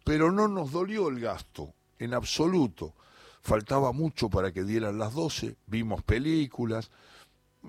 pero 0.04 0.30
no 0.30 0.48
nos 0.48 0.70
dolió 0.70 1.08
el 1.08 1.18
gasto, 1.18 1.72
en 1.98 2.12
absoluto. 2.12 2.94
Faltaba 3.40 3.92
mucho 3.92 4.28
para 4.28 4.52
que 4.52 4.64
dieran 4.64 4.98
las 4.98 5.14
doce, 5.14 5.56
vimos 5.66 6.02
películas, 6.02 6.90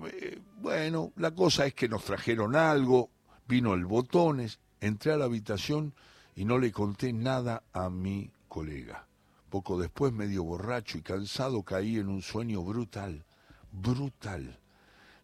eh, 0.04 0.38
bueno, 0.60 1.12
la 1.16 1.30
cosa 1.30 1.64
es 1.64 1.72
que 1.72 1.88
nos 1.88 2.04
trajeron 2.04 2.56
algo, 2.56 3.08
vino 3.48 3.72
el 3.72 3.86
botones, 3.86 4.60
entré 4.82 5.12
a 5.12 5.16
la 5.16 5.24
habitación 5.24 5.94
y 6.36 6.44
no 6.44 6.58
le 6.58 6.72
conté 6.72 7.14
nada 7.14 7.62
a 7.72 7.88
mi 7.88 8.30
colega. 8.48 9.06
Poco 9.54 9.78
después, 9.78 10.12
medio 10.12 10.42
borracho 10.42 10.98
y 10.98 11.02
cansado, 11.02 11.62
caí 11.62 11.96
en 12.00 12.08
un 12.08 12.22
sueño 12.22 12.64
brutal, 12.64 13.24
brutal, 13.70 14.58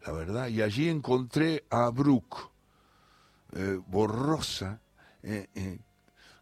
la 0.06 0.12
verdad. 0.12 0.46
Y 0.46 0.62
allí 0.62 0.88
encontré 0.88 1.64
a 1.68 1.90
Brooke, 1.90 2.36
eh, 3.54 3.80
borrosa, 3.88 4.80
eh, 5.24 5.80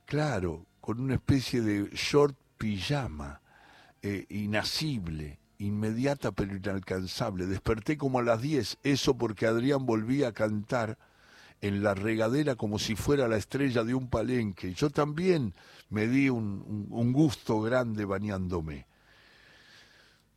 claro, 0.04 0.66
con 0.82 1.00
una 1.00 1.14
especie 1.14 1.62
de 1.62 1.88
short 1.94 2.36
pijama, 2.58 3.40
inasible, 4.28 5.38
inmediata 5.56 6.32
pero 6.32 6.56
inalcanzable. 6.56 7.46
Desperté 7.46 7.96
como 7.96 8.18
a 8.18 8.22
las 8.22 8.42
diez, 8.42 8.76
eso 8.82 9.16
porque 9.16 9.46
Adrián 9.46 9.86
volvía 9.86 10.28
a 10.28 10.32
cantar 10.32 10.98
en 11.60 11.82
la 11.82 11.94
regadera 11.94 12.54
como 12.54 12.78
si 12.78 12.94
fuera 12.94 13.28
la 13.28 13.36
estrella 13.36 13.84
de 13.84 13.94
un 13.94 14.08
palenque. 14.08 14.74
Yo 14.74 14.90
también 14.90 15.54
me 15.90 16.06
di 16.06 16.28
un, 16.28 16.86
un 16.90 17.12
gusto 17.12 17.60
grande 17.60 18.04
bañándome. 18.04 18.86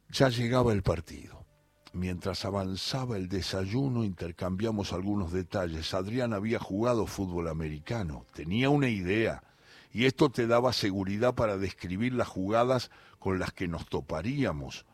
Ya 0.10 0.30
llegaba 0.30 0.74
el 0.74 0.84
partido. 0.84 1.46
Mientras 1.94 2.46
avanzaba 2.46 3.18
el 3.18 3.28
desayuno 3.28 4.06
intercambiamos 4.06 4.94
algunos 4.94 5.34
detalles. 5.34 5.94
Adrián 5.94 6.34
había 6.34 6.58
jugado 6.58 7.06
fútbol 7.06 7.50
americano, 7.50 8.26
tenía 8.34 8.70
una 8.70 8.88
idea, 8.88 9.44
y 9.92 10.06
esto 10.06 10.30
te 10.30 10.48
daba 10.48 10.72
seguridad 10.72 11.36
para 11.36 11.58
describir 11.58 12.14
las 12.14 12.30
jugadas 12.30 12.92
con 13.20 13.40
las 13.40 13.52
que 13.52 13.68
nos 13.68 13.88
toparíamos. 13.88 14.86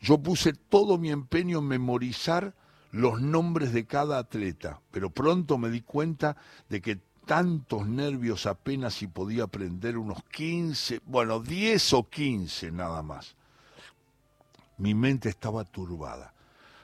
Yo 0.00 0.18
puse 0.18 0.52
todo 0.52 0.98
mi 0.98 1.10
empeño 1.10 1.60
en 1.60 1.68
memorizar 1.68 2.54
los 2.92 3.20
nombres 3.20 3.72
de 3.72 3.86
cada 3.86 4.18
atleta, 4.18 4.80
pero 4.90 5.10
pronto 5.10 5.58
me 5.58 5.70
di 5.70 5.80
cuenta 5.80 6.36
de 6.68 6.80
que 6.80 7.00
tantos 7.26 7.88
nervios 7.88 8.46
apenas 8.46 8.94
si 8.94 9.08
podía 9.08 9.44
aprender 9.44 9.98
unos 9.98 10.22
15, 10.24 11.00
bueno, 11.06 11.40
10 11.40 11.92
o 11.94 12.08
15 12.08 12.70
nada 12.70 13.02
más. 13.02 13.34
Mi 14.78 14.94
mente 14.94 15.28
estaba 15.28 15.64
turbada. 15.64 16.34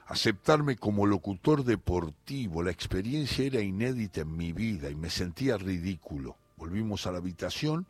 Aceptarme 0.06 0.76
como 0.76 1.06
locutor 1.06 1.64
deportivo, 1.64 2.62
la 2.62 2.70
experiencia 2.70 3.44
era 3.44 3.60
inédita 3.60 4.22
en 4.22 4.36
mi 4.36 4.52
vida 4.52 4.90
y 4.90 4.96
me 4.96 5.10
sentía 5.10 5.56
ridículo. 5.58 6.36
Volvimos 6.56 7.06
a 7.06 7.12
la 7.12 7.18
habitación, 7.18 7.86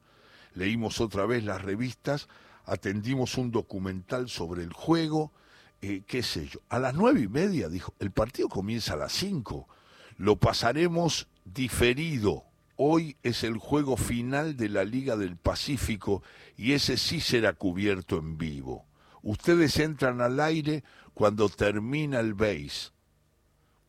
leímos 0.55 1.01
otra 1.01 1.25
vez 1.25 1.45
las 1.45 1.63
revistas 1.63 2.29
atendimos 2.69 3.39
un 3.39 3.51
documental 3.51 4.29
sobre 4.29 4.63
el 4.63 4.73
juego, 4.73 5.33
eh, 5.83 6.03
qué 6.07 6.23
sé 6.23 6.47
yo. 6.47 6.61
A 6.69 6.79
las 6.79 6.95
nueve 6.95 7.21
y 7.21 7.29
media, 7.29 7.69
dijo, 7.69 7.95
el 7.99 8.11
partido 8.11 8.49
comienza 8.49 8.95
a 8.95 8.97
las 8.97 9.12
cinco, 9.12 9.69
lo 10.17 10.37
pasaremos 10.37 11.29
diferido. 11.45 12.45
Hoy 12.77 13.17
es 13.23 13.43
el 13.45 13.59
juego 13.59 13.97
final 13.97 14.57
de 14.57 14.69
la 14.69 14.85
Liga 14.85 15.17
del 15.17 15.37
Pacífico 15.37 16.23
y 16.57 16.73
ese 16.73 16.97
sí 16.97 17.21
será 17.21 17.53
cubierto 17.53 18.19
en 18.19 18.38
vivo. 18.38 18.87
Ustedes 19.23 19.79
entran 19.79 20.21
al 20.21 20.38
aire 20.38 20.85
cuando 21.14 21.49
termina 21.49 22.21
el 22.21 22.35
base. 22.35 22.91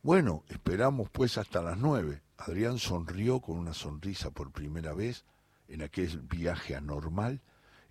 Bueno, 0.02 0.44
esperamos 0.48 1.08
pues 1.10 1.38
hasta 1.38 1.62
las 1.62 1.78
nueve. 1.78 2.22
Adrián 2.36 2.78
sonrió 2.78 3.40
con 3.40 3.58
una 3.58 3.74
sonrisa 3.74 4.30
por 4.30 4.50
primera 4.50 4.92
vez 4.92 5.24
en 5.68 5.82
aquel 5.82 6.20
viaje 6.20 6.74
anormal 6.74 7.40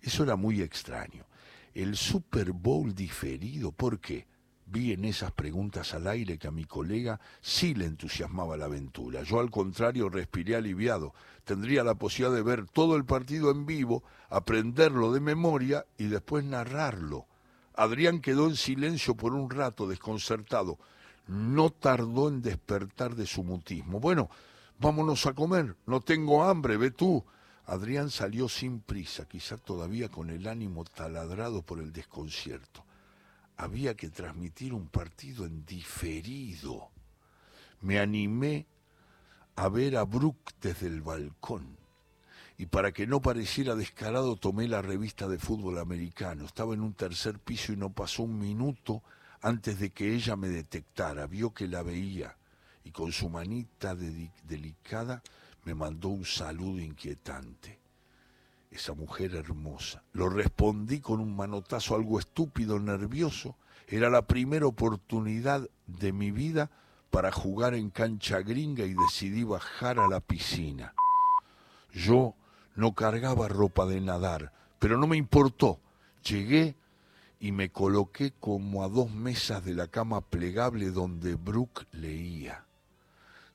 eso 0.02 0.22
era 0.22 0.36
muy 0.36 0.62
extraño. 0.62 1.24
El 1.74 1.96
Super 1.96 2.52
Bowl 2.52 2.94
diferido, 2.94 3.70
¿por 3.70 4.00
qué? 4.00 4.26
Vi 4.66 4.92
en 4.92 5.04
esas 5.04 5.32
preguntas 5.32 5.94
al 5.94 6.06
aire 6.06 6.38
que 6.38 6.46
a 6.46 6.52
mi 6.52 6.64
colega 6.64 7.20
sí 7.40 7.74
le 7.74 7.86
entusiasmaba 7.86 8.56
la 8.56 8.66
aventura. 8.66 9.22
Yo 9.22 9.40
al 9.40 9.50
contrario 9.50 10.08
respiré 10.08 10.54
aliviado. 10.54 11.12
Tendría 11.44 11.82
la 11.82 11.96
posibilidad 11.96 12.36
de 12.36 12.42
ver 12.42 12.66
todo 12.66 12.94
el 12.96 13.04
partido 13.04 13.50
en 13.50 13.66
vivo, 13.66 14.04
aprenderlo 14.28 15.12
de 15.12 15.20
memoria 15.20 15.86
y 15.98 16.06
después 16.06 16.44
narrarlo. 16.44 17.26
Adrián 17.74 18.20
quedó 18.20 18.46
en 18.46 18.56
silencio 18.56 19.16
por 19.16 19.34
un 19.34 19.50
rato, 19.50 19.88
desconcertado. 19.88 20.78
No 21.26 21.70
tardó 21.70 22.28
en 22.28 22.42
despertar 22.42 23.16
de 23.16 23.26
su 23.26 23.42
mutismo. 23.42 23.98
Bueno, 23.98 24.28
vámonos 24.78 25.26
a 25.26 25.34
comer. 25.34 25.76
No 25.86 26.00
tengo 26.00 26.44
hambre, 26.44 26.76
ve 26.76 26.90
tú. 26.90 27.24
Adrián 27.70 28.10
salió 28.10 28.48
sin 28.48 28.80
prisa, 28.80 29.28
quizá 29.28 29.56
todavía 29.56 30.08
con 30.08 30.30
el 30.30 30.48
ánimo 30.48 30.82
taladrado 30.82 31.62
por 31.62 31.78
el 31.78 31.92
desconcierto. 31.92 32.84
Había 33.56 33.94
que 33.94 34.10
transmitir 34.10 34.74
un 34.74 34.88
partido 34.88 35.46
en 35.46 35.64
diferido. 35.64 36.90
Me 37.80 38.00
animé 38.00 38.66
a 39.54 39.68
ver 39.68 39.96
a 39.96 40.02
Brooke 40.02 40.52
desde 40.60 40.88
el 40.88 41.00
balcón. 41.00 41.76
Y 42.58 42.66
para 42.66 42.90
que 42.90 43.06
no 43.06 43.22
pareciera 43.22 43.76
descarado 43.76 44.34
tomé 44.34 44.66
la 44.66 44.82
revista 44.82 45.28
de 45.28 45.38
fútbol 45.38 45.78
americano. 45.78 46.46
Estaba 46.46 46.74
en 46.74 46.80
un 46.80 46.94
tercer 46.94 47.38
piso 47.38 47.72
y 47.72 47.76
no 47.76 47.92
pasó 47.92 48.24
un 48.24 48.36
minuto 48.36 49.04
antes 49.42 49.78
de 49.78 49.90
que 49.90 50.12
ella 50.12 50.34
me 50.34 50.48
detectara. 50.48 51.28
Vio 51.28 51.54
que 51.54 51.68
la 51.68 51.84
veía 51.84 52.36
y 52.82 52.90
con 52.90 53.12
su 53.12 53.28
manita 53.28 53.94
delicada 53.94 55.22
me 55.64 55.74
mandó 55.74 56.08
un 56.08 56.24
saludo 56.24 56.80
inquietante. 56.80 57.78
Esa 58.70 58.94
mujer 58.94 59.34
hermosa. 59.34 60.02
Lo 60.12 60.28
respondí 60.28 61.00
con 61.00 61.20
un 61.20 61.34
manotazo 61.34 61.94
algo 61.94 62.18
estúpido, 62.18 62.78
nervioso. 62.78 63.56
Era 63.88 64.08
la 64.10 64.22
primera 64.22 64.66
oportunidad 64.66 65.68
de 65.86 66.12
mi 66.12 66.30
vida 66.30 66.70
para 67.10 67.32
jugar 67.32 67.74
en 67.74 67.90
cancha 67.90 68.40
gringa 68.40 68.84
y 68.84 68.94
decidí 68.94 69.42
bajar 69.42 69.98
a 69.98 70.08
la 70.08 70.20
piscina. 70.20 70.94
Yo 71.92 72.34
no 72.76 72.94
cargaba 72.94 73.48
ropa 73.48 73.86
de 73.86 74.00
nadar, 74.00 74.52
pero 74.78 74.96
no 74.96 75.08
me 75.08 75.16
importó. 75.16 75.80
Llegué 76.22 76.76
y 77.40 77.52
me 77.52 77.70
coloqué 77.70 78.32
como 78.38 78.84
a 78.84 78.88
dos 78.88 79.10
mesas 79.10 79.64
de 79.64 79.74
la 79.74 79.88
cama 79.88 80.20
plegable 80.20 80.90
donde 80.90 81.34
Brooke 81.34 81.86
leía. 81.92 82.66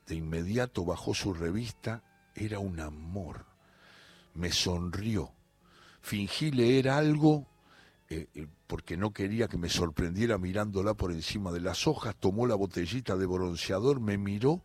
De 0.07 0.15
inmediato 0.15 0.85
bajó 0.85 1.13
su 1.13 1.33
revista, 1.33 2.03
era 2.35 2.59
un 2.59 2.79
amor. 2.79 3.45
Me 4.33 4.51
sonrió. 4.51 5.31
Fingí 6.01 6.51
leer 6.51 6.89
algo 6.89 7.47
eh, 8.07 8.27
eh, 8.35 8.47
porque 8.67 8.97
no 8.97 9.11
quería 9.13 9.47
que 9.47 9.57
me 9.57 9.67
sorprendiera 9.67 10.37
mirándola 10.37 10.93
por 10.93 11.11
encima 11.11 11.51
de 11.51 11.59
las 11.59 11.87
hojas, 11.87 12.15
tomó 12.15 12.45
la 12.45 12.53
botellita 12.53 13.15
de 13.15 13.25
bronceador, 13.25 13.99
me 13.99 14.17
miró 14.19 14.61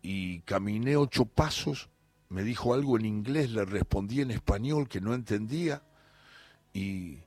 y 0.00 0.40
caminé 0.40 0.96
ocho 0.96 1.26
pasos, 1.26 1.90
me 2.30 2.42
dijo 2.42 2.72
algo 2.72 2.96
en 2.96 3.04
inglés, 3.04 3.50
le 3.50 3.66
respondí 3.66 4.22
en 4.22 4.30
español 4.30 4.88
que 4.88 5.02
no 5.02 5.12
entendía 5.12 5.82
y 6.72 7.18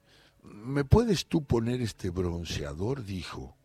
¿me 0.41 0.85
puedes 0.85 1.27
tú 1.27 1.43
poner 1.43 1.81
este 1.83 2.09
bronceador? 2.09 3.05
dijo. 3.05 3.55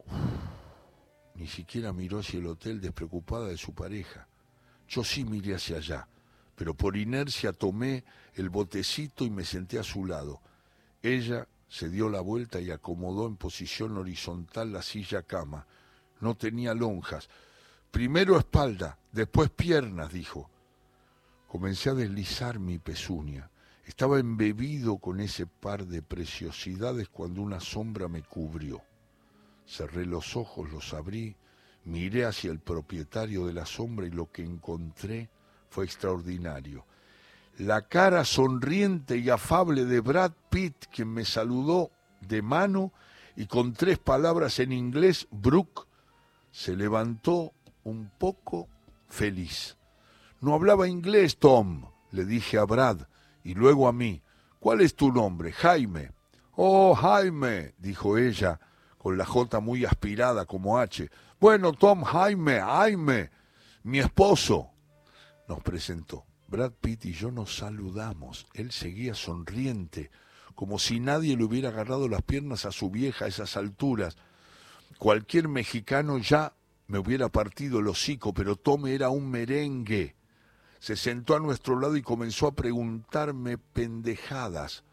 Ni 1.41 1.47
siquiera 1.47 1.95
miró 1.95 2.19
hacia 2.19 2.39
el 2.39 2.49
hotel 2.49 2.83
despreocupada 2.83 3.47
de 3.47 3.57
su 3.57 3.73
pareja. 3.73 4.29
Yo 4.87 5.03
sí 5.03 5.25
miré 5.25 5.55
hacia 5.55 5.79
allá, 5.79 6.07
pero 6.55 6.75
por 6.75 6.99
inercia 6.99 7.55
tomé 7.55 8.05
el 8.35 8.51
botecito 8.51 9.25
y 9.25 9.31
me 9.31 9.47
senté 9.47 9.79
a 9.79 9.83
su 9.83 10.05
lado. 10.05 10.43
Ella 11.03 11.49
se 11.67 11.89
dio 11.89 12.11
la 12.11 12.21
vuelta 12.21 12.61
y 12.61 12.71
acomodó 12.71 13.27
en 13.27 13.37
posición 13.37 13.97
horizontal 13.97 14.71
la 14.71 14.83
silla 14.83 15.23
cama. 15.23 15.67
No 16.21 16.35
tenía 16.35 16.75
lonjas. 16.75 17.31
Primero 17.91 18.39
espalda, 18.39 18.99
después 19.11 19.49
piernas, 19.49 20.13
dijo. 20.13 20.51
Comencé 21.49 21.89
a 21.89 21.95
deslizar 21.95 22.59
mi 22.59 22.79
pezuña. 22.79 23.49
Estaba 23.87 24.19
embebido 24.19 24.99
con 24.99 25.21
ese 25.21 25.47
par 25.47 25.87
de 25.87 26.03
preciosidades 26.03 27.09
cuando 27.09 27.41
una 27.41 27.61
sombra 27.61 28.09
me 28.09 28.23
cubrió. 28.23 28.83
Cerré 29.71 30.05
los 30.05 30.37
ojos, 30.37 30.71
los 30.71 30.95
abrí, 30.95 31.37
miré 31.85 32.25
hacia 32.25 32.51
el 32.51 32.59
propietario 32.59 33.47
de 33.47 33.53
la 33.53 33.67
sombra 33.67 34.07
y 34.07 34.11
lo 34.11 34.31
que 34.31 34.43
encontré 34.43 35.31
fue 35.69 35.85
extraordinario 35.85 36.85
la 37.61 37.83
cara 37.83 38.25
sonriente 38.25 39.19
y 39.19 39.29
afable 39.29 39.85
de 39.85 40.01
Brad 40.01 40.33
Pitt, 40.49 40.87
quien 40.91 41.13
me 41.13 41.27
saludó 41.27 41.91
de 42.23 42.41
mano 42.41 42.93
y 43.37 43.47
con 43.47 43.75
tres 43.75 43.99
palabras 43.99 44.59
en 44.61 44.73
inglés, 44.73 45.29
Brooke, 45.31 45.87
se 46.51 46.75
levantó 46.75 47.53
un 47.85 48.11
poco 48.19 48.69
feliz. 49.09 49.77
No 50.41 50.55
hablaba 50.55 50.89
inglés, 50.89 51.37
Tom, 51.37 51.85
le 52.13 52.25
dije 52.25 52.57
a 52.57 52.65
Brad 52.65 53.03
y 53.45 53.55
luego 53.55 53.89
a 53.89 53.93
mí. 53.93 54.23
¿Cuál 54.59 54.81
es 54.81 54.95
tu 54.95 55.13
nombre? 55.13 55.53
Jaime. 55.53 56.13
Oh, 56.57 56.95
Jaime, 56.95 57.75
dijo 57.79 58.17
ella, 58.17 58.59
con 59.01 59.17
la 59.17 59.25
J 59.25 59.61
muy 59.61 59.87
aspirada 59.87 60.45
como 60.45 60.79
H. 60.79 61.11
Bueno, 61.41 61.73
Tom, 61.73 62.03
Jaime, 62.03 62.61
Jaime, 62.61 63.31
mi 63.83 63.99
esposo, 63.99 64.73
nos 65.49 65.63
presentó. 65.63 66.27
Brad 66.49 66.73
Pitt 66.73 67.07
y 67.07 67.13
yo 67.15 67.31
nos 67.31 67.57
saludamos. 67.57 68.47
Él 68.53 68.73
seguía 68.73 69.15
sonriente, 69.15 70.11
como 70.55 70.79
si 70.79 71.01
nadie 71.01 71.35
le 71.35 71.45
hubiera 71.45 71.71
agarrado 71.71 72.09
las 72.09 72.21
piernas 72.21 72.67
a 72.67 72.73
su 72.73 72.91
vieja 72.91 73.25
a 73.25 73.29
esas 73.29 73.57
alturas. 73.57 74.19
Cualquier 74.99 75.49
mexicano 75.49 76.19
ya 76.19 76.53
me 76.87 76.99
hubiera 76.99 77.31
partido 77.31 77.79
el 77.79 77.89
hocico, 77.89 78.35
pero 78.35 78.57
Tome 78.57 78.95
era 78.95 79.09
un 79.09 79.31
merengue. 79.31 80.15
Se 80.79 80.95
sentó 80.95 81.35
a 81.35 81.41
nuestro 81.41 81.81
lado 81.81 81.97
y 81.97 82.03
comenzó 82.03 82.49
a 82.49 82.55
preguntarme 82.55 83.57
pendejadas. 83.57 84.85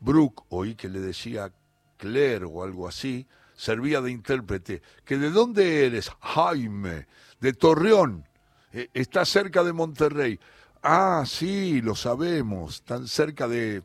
Brooke, 0.00 0.42
oí 0.48 0.74
que 0.74 0.88
le 0.88 0.98
decía 0.98 1.52
Claire 1.96 2.44
o 2.44 2.64
algo 2.64 2.88
así, 2.88 3.28
servía 3.62 4.00
de 4.00 4.10
intérprete. 4.10 4.82
¿Que 5.04 5.16
de 5.16 5.30
dónde 5.30 5.86
eres? 5.86 6.10
Jaime, 6.20 7.06
de 7.40 7.52
Torreón. 7.52 8.26
Eh, 8.72 8.88
está 8.92 9.24
cerca 9.24 9.62
de 9.62 9.72
Monterrey. 9.72 10.40
Ah, 10.82 11.22
sí, 11.24 11.80
lo 11.80 11.94
sabemos, 11.94 12.82
tan 12.82 13.06
cerca 13.06 13.46
de... 13.46 13.84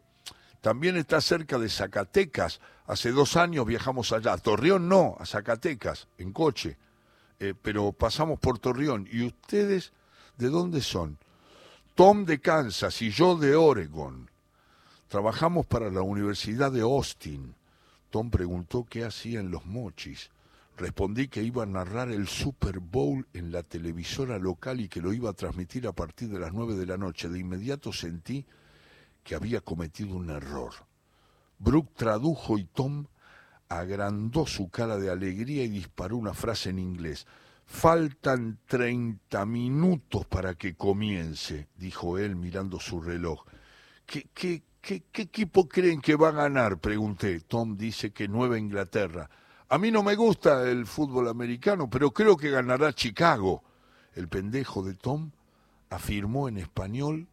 También 0.62 0.98
está 0.98 1.22
cerca 1.22 1.60
de 1.60 1.70
Zacatecas. 1.70 2.60
Hace 2.88 3.12
dos 3.12 3.38
años 3.38 3.68
viajamos 3.68 4.12
allá. 4.14 4.36
Torreón 4.38 4.90
no, 4.90 5.16
a 5.20 5.28
Zacatecas, 5.28 6.08
en 6.18 6.34
coche. 6.34 6.76
Eh, 7.40 7.54
pero 7.62 7.92
pasamos 7.92 8.40
por 8.40 8.58
Torreón. 8.58 9.08
¿Y 9.12 9.28
ustedes 9.28 9.94
de 10.38 10.50
dónde 10.50 10.82
son? 10.82 11.20
Tom 11.94 12.26
de 12.26 12.42
Kansas 12.42 13.00
y 13.04 13.12
yo 13.12 13.36
de 13.36 13.56
Oregon. 13.56 14.28
Trabajamos 15.08 15.68
para 15.68 15.92
la 15.92 16.02
Universidad 16.02 16.72
de 16.72 16.82
Austin. 16.82 17.54
Tom 18.10 18.30
preguntó 18.30 18.86
qué 18.86 19.04
hacía 19.04 19.40
en 19.40 19.52
los 19.52 19.66
mochis. 19.66 20.30
Respondí 20.78 21.28
que 21.28 21.42
iba 21.42 21.64
a 21.64 21.66
narrar 21.66 22.12
el 22.12 22.28
Super 22.28 22.80
Bowl 22.80 23.28
en 23.34 23.52
la 23.52 23.64
televisora 23.64 24.38
local 24.38 24.80
y 24.80 24.90
que 24.90 25.02
lo 25.02 25.12
iba 25.12 25.30
a 25.32 25.34
transmitir 25.34 25.88
a 25.88 25.92
partir 25.92 26.30
de 26.30 26.40
las 26.40 26.54
nueve 26.54 26.76
de 26.76 26.86
la 26.86 26.98
noche. 26.98 27.30
De 27.30 27.40
inmediato 27.40 27.92
sentí 27.92 28.46
que 29.24 29.36
había 29.36 29.62
cometido 29.62 30.16
un 30.16 30.30
error. 30.30 30.74
Brooke 31.60 31.96
tradujo 31.96 32.58
y 32.60 32.66
Tom 32.66 33.08
agrandó 33.70 34.46
su 34.46 34.70
cara 34.70 34.98
de 34.98 35.10
alegría 35.10 35.64
y 35.64 35.70
disparó 35.70 36.18
una 36.18 36.34
frase 36.34 36.70
en 36.70 36.80
inglés. 36.80 37.26
Faltan 37.66 38.60
treinta 38.66 39.46
minutos 39.46 40.26
para 40.26 40.56
que 40.56 40.76
comience, 40.76 41.68
dijo 41.76 42.18
él 42.18 42.36
mirando 42.36 42.80
su 42.80 43.02
reloj. 43.02 43.44
¿Qué, 44.06 44.30
qué, 44.34 44.64
qué, 44.88 45.22
equipo 45.22 45.68
creen 45.68 46.00
que 46.00 46.16
va 46.16 46.30
a 46.30 46.32
ganar? 46.32 46.80
pregunté. 46.80 47.42
Tom 47.42 47.76
dice 47.76 48.12
que 48.12 48.28
Nueva 48.28 48.58
Inglaterra. 48.58 49.30
A 49.70 49.78
mí 49.78 49.92
no 49.92 50.02
me 50.02 50.16
gusta 50.16 50.70
el 50.70 50.86
fútbol 50.86 51.28
americano, 51.28 51.90
pero 51.90 52.12
creo 52.12 52.38
que 52.38 52.50
ganará 52.50 52.94
Chicago. 52.94 53.64
El 54.16 54.30
pendejo 54.30 54.84
de 54.84 54.94
Tom 54.94 55.32
afirmó 55.90 56.48
en 56.48 56.58
español. 56.58 57.28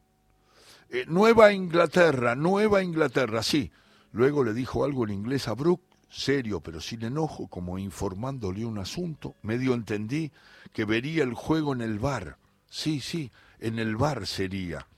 Eh, 0.90 1.04
Nueva 1.06 1.52
Inglaterra, 1.52 2.34
Nueva 2.34 2.82
Inglaterra, 2.82 3.42
sí. 3.42 3.70
Luego 4.10 4.42
le 4.42 4.52
dijo 4.52 4.84
algo 4.84 5.04
en 5.04 5.12
inglés 5.12 5.46
a 5.46 5.54
Brooke, 5.54 5.84
serio 6.08 6.60
pero 6.60 6.80
sin 6.80 7.02
enojo, 7.04 7.46
como 7.46 7.78
informándole 7.78 8.64
un 8.64 8.78
asunto. 8.78 9.36
Medio 9.42 9.74
entendí 9.74 10.32
que 10.72 10.84
vería 10.84 11.22
el 11.22 11.34
juego 11.34 11.72
en 11.72 11.82
el 11.82 12.00
bar. 12.00 12.36
Sí, 12.68 13.00
sí, 13.00 13.30
en 13.60 13.78
el 13.78 13.96
bar 13.96 14.26
sería. 14.26 14.88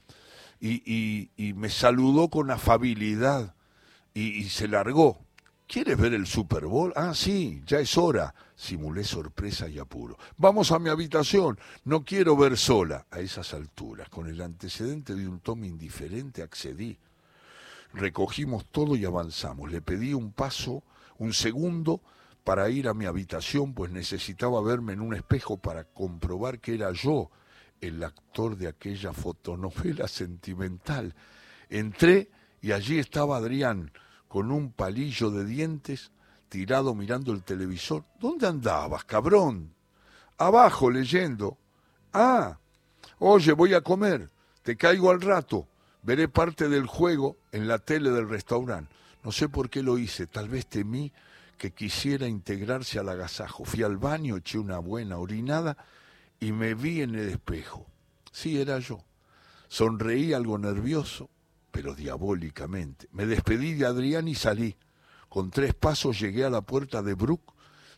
Y, 0.61 1.31
me 1.57 1.69
saludó 1.69 2.29
con 2.29 2.51
afabilidad 2.51 3.55
y 4.15 4.45
se 4.45 4.69
largó. 4.69 5.27
¿Quieres 5.69 5.99
ver 5.99 6.15
el 6.15 6.29
Super 6.29 6.67
Bowl? 6.67 6.93
Ah, 6.95 7.13
sí, 7.13 7.61
ya 7.67 7.81
es 7.81 7.99
hora. 7.99 8.35
Simulé 8.55 9.03
sorpresa 9.03 9.69
y 9.69 9.81
apuro. 9.81 10.17
Vamos 10.37 10.71
a 10.71 10.79
mi 10.79 10.91
habitación. 10.91 11.59
No 11.85 12.05
quiero 12.05 12.37
ver 12.37 12.57
sola. 12.57 13.07
A 13.11 13.19
esas 13.19 13.53
alturas, 13.53 14.09
con 14.09 14.29
el 14.29 14.41
antecedente 14.43 15.17
de 15.17 15.27
un 15.27 15.41
tomo 15.41 15.65
indiferente, 15.65 16.43
accedí. 16.43 16.99
Recogimos 17.93 18.67
todo 18.67 18.95
y 18.95 19.05
avanzamos. 19.05 19.73
Le 19.73 19.83
pedí 19.83 20.15
un 20.15 20.31
paso, 20.31 20.85
un 21.19 21.33
segundo, 21.33 22.01
para 22.45 22.71
ir 22.71 22.87
a 22.87 22.95
mi 22.95 23.07
habitación, 23.07 23.75
pues 23.75 23.91
necesitaba 23.91 24.63
verme 24.63 24.93
en 24.93 25.01
un 25.01 25.15
espejo 25.15 25.57
para 25.57 25.83
comprobar 25.83 26.61
que 26.61 26.75
era 26.75 26.93
yo 26.93 27.29
el 27.81 28.03
actor 28.03 28.57
de 28.57 28.69
aquella 28.69 29.13
fotonovela 29.13 30.09
sentimental. 30.09 31.15
Entré 31.69 32.31
y 32.61 32.73
allí 32.73 32.99
estaba 32.99 33.37
Adrián 33.37 33.93
con 34.29 34.51
un 34.51 34.73
palillo 34.73 35.31
de 35.31 35.45
dientes, 35.45 36.11
tirado 36.49 36.95
mirando 36.95 37.33
el 37.33 37.43
televisor. 37.43 38.05
¿Dónde 38.21 38.47
andabas, 38.47 39.05
cabrón? 39.05 39.75
Abajo 40.39 40.91
leyendo. 40.91 41.59
Ah, 42.13 42.59
oye, 43.19 43.53
voy 43.53 43.75
a 43.75 43.81
comer. 43.81 44.31
Te 44.63 44.77
caigo 44.77 45.11
al 45.11 45.21
rato. 45.21 45.69
Veré 46.03 46.29
parte 46.29 46.69
del 46.69 46.87
juego 46.87 47.37
en 47.53 47.67
la 47.67 47.79
tele 47.79 48.11
del 48.11 48.29
restaurante. 48.29 48.95
No 49.25 49.33
sé 49.33 49.49
por 49.49 49.71
qué 49.71 49.83
lo 49.83 49.99
hice. 49.99 50.27
Tal 50.27 50.49
vez 50.49 50.67
temí 50.67 51.13
que 51.57 51.73
quisiera 51.73 52.29
integrarse 52.29 52.99
al 52.99 53.09
agasajo. 53.09 53.65
Fui 53.65 53.83
al 53.83 53.97
baño, 53.97 54.37
eché 54.37 54.59
una 54.59 54.79
buena 54.79 55.19
orinada 55.19 55.77
y 56.41 56.53
me 56.53 56.75
vi 56.75 57.03
en 57.03 57.15
el 57.15 57.29
espejo. 57.29 57.87
Sí, 58.33 58.61
era 58.61 58.79
yo. 58.79 59.05
Sonreí 59.69 60.33
algo 60.33 60.59
nervioso 60.59 61.31
pero 61.77 61.95
diabólicamente. 61.95 63.07
Me 63.13 63.27
despedí 63.27 63.75
de 63.75 63.85
Adrián 63.85 64.29
y 64.29 64.35
salí. 64.35 64.79
Con 65.29 65.51
tres 65.51 65.75
pasos 65.75 66.19
llegué 66.19 66.43
a 66.47 66.49
la 66.49 66.63
puerta 66.63 67.03
de 67.03 67.13
Brooke, 67.13 67.53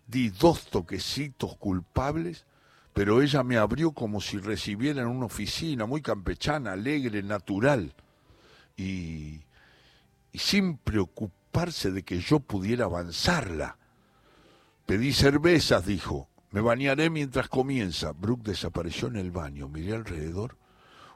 di 0.05 0.31
dos 0.31 0.67
toquecitos 0.67 1.57
culpables, 1.59 2.45
pero 2.93 3.23
ella 3.23 3.45
me 3.45 3.57
abrió 3.57 3.93
como 3.93 4.21
si 4.21 4.39
recibiera 4.39 5.03
en 5.03 5.07
una 5.07 5.27
oficina, 5.27 5.87
muy 5.87 6.03
campechana, 6.03 6.73
alegre, 6.73 7.23
natural, 7.23 7.95
y, 8.77 9.43
y 10.33 10.39
sin 10.41 10.77
preocuparse 10.79 11.93
de 11.93 12.03
que 12.03 12.19
yo 12.19 12.41
pudiera 12.41 12.87
avanzarla. 12.87 13.79
Pedí 14.87 15.13
cervezas, 15.13 15.87
dijo. 15.87 16.29
Me 16.51 16.61
bañaré 16.61 17.11
mientras 17.11 17.49
comienza. 17.49 18.13
Brooke 18.13 18.51
desapareció 18.51 19.09
en 19.09 19.17
el 19.17 19.31
baño. 19.31 19.69
Miré 19.69 19.95
alrededor 19.95 20.57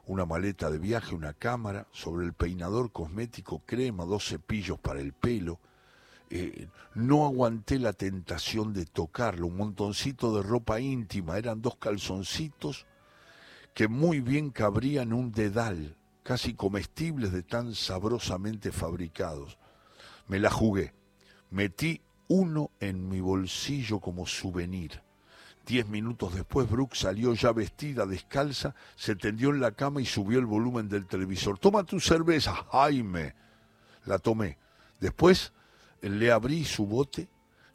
una 0.05 0.25
maleta 0.25 0.69
de 0.69 0.77
viaje, 0.77 1.15
una 1.15 1.33
cámara, 1.33 1.87
sobre 1.91 2.25
el 2.25 2.33
peinador 2.33 2.91
cosmético 2.91 3.59
crema, 3.65 4.05
dos 4.05 4.27
cepillos 4.27 4.77
para 4.79 4.99
el 4.99 5.13
pelo. 5.13 5.59
Eh, 6.29 6.67
no 6.95 7.25
aguanté 7.25 7.79
la 7.79 7.93
tentación 7.93 8.73
de 8.73 8.85
tocarlo, 8.85 9.47
un 9.47 9.57
montoncito 9.57 10.35
de 10.35 10.43
ropa 10.43 10.79
íntima, 10.79 11.37
eran 11.37 11.61
dos 11.61 11.77
calzoncitos 11.77 12.85
que 13.73 13.87
muy 13.87 14.19
bien 14.19 14.49
cabrían 14.49 15.13
un 15.13 15.31
dedal, 15.31 15.95
casi 16.23 16.53
comestibles 16.53 17.31
de 17.31 17.43
tan 17.43 17.75
sabrosamente 17.75 18.71
fabricados. 18.71 19.57
Me 20.27 20.39
la 20.39 20.49
jugué, 20.49 20.93
metí 21.49 22.01
uno 22.27 22.71
en 22.79 23.09
mi 23.09 23.19
bolsillo 23.19 23.99
como 23.99 24.25
souvenir. 24.25 25.01
Diez 25.65 25.87
minutos 25.87 26.35
después, 26.35 26.69
Brooke 26.69 26.95
salió 26.95 27.33
ya 27.33 27.53
vestida, 27.53 28.05
descalza, 28.05 28.75
se 28.95 29.15
tendió 29.15 29.49
en 29.49 29.61
la 29.61 29.71
cama 29.71 30.01
y 30.01 30.05
subió 30.05 30.39
el 30.39 30.45
volumen 30.45 30.89
del 30.89 31.05
televisor. 31.05 31.57
Toma 31.57 31.85
tu 31.85 32.01
cerveza, 32.01 32.53
Jaime. 32.71 33.33
La 34.05 34.19
tomé. 34.19 34.57
Después 34.99 35.53
le 36.01 36.31
abrí 36.31 36.65
su 36.65 36.85
bote. 36.85 37.29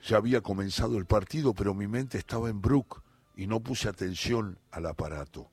Ya 0.07 0.19
había 0.19 0.43
comenzado 0.43 0.99
el 0.99 1.07
partido, 1.07 1.55
pero 1.55 1.75
mi 1.75 1.87
mente 1.87 2.19
estaba 2.19 2.51
en 2.51 2.61
Brooke 2.61 3.01
y 3.37 3.47
no 3.47 3.61
puse 3.61 3.89
atención 3.89 4.59
al 4.71 4.87
aparato. 4.87 5.49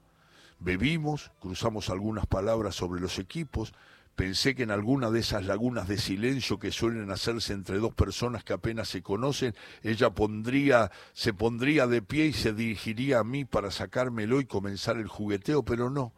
Bebimos, 0.60 1.32
cruzamos 1.40 1.90
algunas 1.90 2.28
palabras 2.28 2.76
sobre 2.76 3.02
los 3.02 3.18
equipos, 3.18 3.74
Pensé 4.16 4.56
que 4.56 4.64
en 4.64 4.72
alguna 4.72 5.12
de 5.12 5.20
esas 5.20 5.46
lagunas 5.46 5.90
de 5.90 5.98
silencio 5.98 6.58
que 6.58 6.72
suelen 6.72 7.12
hacerse 7.12 7.52
entre 7.52 7.80
dos 7.80 7.94
personas 7.94 8.46
que 8.46 8.54
apenas 8.54 8.88
se 8.88 9.02
conocen, 9.02 9.54
ella 9.84 10.10
pondría, 10.12 10.90
se 11.12 11.34
pondría 11.34 11.86
de 11.86 12.02
pie 12.02 12.28
y 12.28 12.34
se 12.34 12.54
dirigiría 12.54 13.20
a 13.20 13.24
mí 13.26 13.44
para 13.44 13.72
sacármelo 13.72 14.40
y 14.40 14.46
comenzar 14.46 14.96
el 14.98 15.10
jugueteo, 15.10 15.64
pero 15.64 15.90
no. 15.90 16.14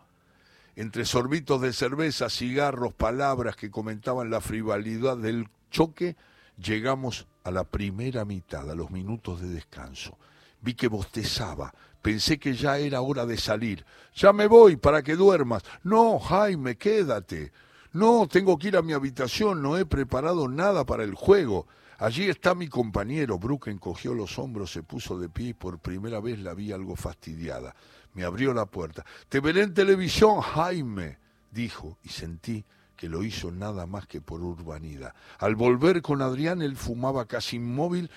Entre 0.75 1.05
sorbitos 1.05 1.59
de 1.59 1.73
cerveza, 1.73 2.29
cigarros, 2.29 2.93
palabras 2.93 3.55
que 3.55 3.71
comentaban 3.71 4.29
la 4.29 4.41
frivolidad 4.41 5.17
del 5.17 5.49
choque, 5.71 6.15
llegamos 6.61 7.25
a 7.43 7.49
la 7.49 7.63
primera 7.63 8.25
mitad, 8.25 8.69
a 8.69 8.75
los 8.75 8.91
minutos 8.91 9.41
de 9.41 9.47
descanso. 9.47 10.19
Vi 10.61 10.75
que 10.75 10.87
bostezaba, 10.87 11.73
pensé 12.03 12.37
que 12.37 12.53
ya 12.53 12.77
era 12.77 13.01
hora 13.01 13.25
de 13.25 13.37
salir. 13.37 13.83
Ya 14.13 14.33
me 14.33 14.45
voy 14.45 14.75
para 14.75 15.01
que 15.01 15.15
duermas. 15.15 15.63
No, 15.81 16.19
Jaime, 16.19 16.75
quédate. 16.75 17.51
No, 17.93 18.27
tengo 18.27 18.57
que 18.57 18.69
ir 18.69 18.77
a 18.77 18.81
mi 18.81 18.93
habitación, 18.93 19.61
no 19.61 19.77
he 19.77 19.85
preparado 19.85 20.47
nada 20.47 20.85
para 20.85 21.03
el 21.03 21.15
juego. 21.15 21.67
Allí 21.97 22.29
está 22.29 22.53
mi 22.53 22.67
compañero. 22.67 23.39
Brooke 23.39 23.69
encogió 23.69 24.13
los 24.13 24.37
hombros, 24.37 24.71
se 24.71 24.83
puso 24.83 25.17
de 25.17 25.29
pie 25.29 25.49
y 25.49 25.53
por 25.53 25.79
primera 25.79 26.19
vez 26.19 26.39
la 26.39 26.53
vi 26.53 26.71
algo 26.71 26.95
fastidiada. 26.95 27.75
Me 28.13 28.23
abrió 28.23 28.53
la 28.53 28.65
puerta. 28.65 29.05
Te 29.29 29.39
veré 29.39 29.63
en 29.63 29.73
televisión, 29.73 30.41
Jaime, 30.41 31.17
dijo, 31.51 31.97
y 32.03 32.09
sentí 32.09 32.65
que 32.95 33.09
lo 33.09 33.23
hizo 33.23 33.51
nada 33.51 33.85
más 33.85 34.07
que 34.07 34.21
por 34.21 34.41
urbanidad. 34.41 35.13
Al 35.39 35.55
volver 35.55 36.01
con 36.01 36.21
Adrián, 36.21 36.61
él 36.61 36.75
fumaba 36.75 37.25
casi 37.25 37.57
inmóvil, 37.57 38.09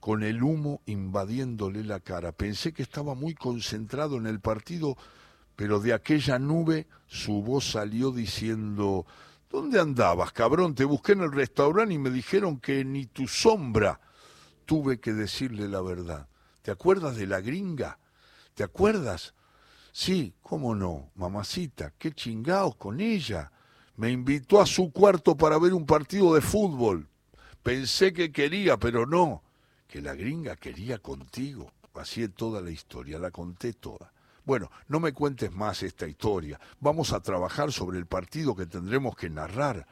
con 0.00 0.22
el 0.22 0.42
humo 0.42 0.82
invadiéndole 0.84 1.82
la 1.82 1.98
cara. 1.98 2.32
Pensé 2.32 2.74
que 2.74 2.82
estaba 2.82 3.14
muy 3.14 3.34
concentrado 3.34 4.16
en 4.18 4.26
el 4.26 4.38
partido, 4.38 4.98
pero 5.56 5.80
de 5.80 5.92
aquella 5.92 6.38
nube 6.38 6.86
su 7.06 7.42
voz 7.42 7.70
salió 7.70 8.10
diciendo 8.10 9.06
¿Dónde 9.54 9.78
andabas, 9.78 10.32
cabrón? 10.32 10.74
Te 10.74 10.84
busqué 10.84 11.12
en 11.12 11.20
el 11.20 11.30
restaurante 11.30 11.94
y 11.94 11.98
me 11.98 12.10
dijeron 12.10 12.58
que 12.58 12.84
ni 12.84 13.06
tu 13.06 13.28
sombra. 13.28 14.00
Tuve 14.66 14.98
que 14.98 15.12
decirle 15.12 15.68
la 15.68 15.80
verdad. 15.80 16.26
¿Te 16.62 16.72
acuerdas 16.72 17.14
de 17.14 17.28
la 17.28 17.40
gringa? 17.40 18.00
¿Te 18.54 18.64
acuerdas? 18.64 19.32
Sí, 19.92 20.34
cómo 20.42 20.74
no, 20.74 21.12
mamacita, 21.14 21.92
qué 21.96 22.10
chingaos 22.10 22.74
con 22.74 23.00
ella. 23.00 23.52
Me 23.94 24.10
invitó 24.10 24.60
a 24.60 24.66
su 24.66 24.90
cuarto 24.90 25.36
para 25.36 25.56
ver 25.56 25.72
un 25.72 25.86
partido 25.86 26.34
de 26.34 26.40
fútbol. 26.40 27.06
Pensé 27.62 28.12
que 28.12 28.32
quería, 28.32 28.76
pero 28.76 29.06
no, 29.06 29.44
que 29.86 30.02
la 30.02 30.16
gringa 30.16 30.56
quería 30.56 30.98
contigo. 30.98 31.70
Así 31.94 32.24
es 32.24 32.34
toda 32.34 32.60
la 32.60 32.72
historia, 32.72 33.20
la 33.20 33.30
conté 33.30 33.72
toda. 33.72 34.12
Bueno, 34.44 34.70
no 34.88 35.00
me 35.00 35.12
cuentes 35.12 35.52
más 35.52 35.82
esta 35.82 36.06
historia. 36.06 36.60
Vamos 36.80 37.12
a 37.12 37.20
trabajar 37.20 37.72
sobre 37.72 37.98
el 37.98 38.06
partido 38.06 38.54
que 38.54 38.66
tendremos 38.66 39.16
que 39.16 39.30
narrar. 39.30 39.86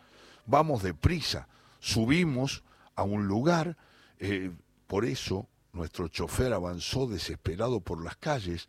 Vamos 0.47 0.83
deprisa. 0.83 1.49
Subimos 1.81 2.63
a 2.95 3.03
un 3.03 3.27
lugar. 3.27 3.79
Eh, 4.19 4.53
por 4.87 5.07
eso 5.07 5.49
nuestro 5.73 6.09
chofer 6.09 6.53
avanzó 6.53 7.07
desesperado 7.07 7.81
por 7.81 8.05
las 8.05 8.17
calles. 8.17 8.69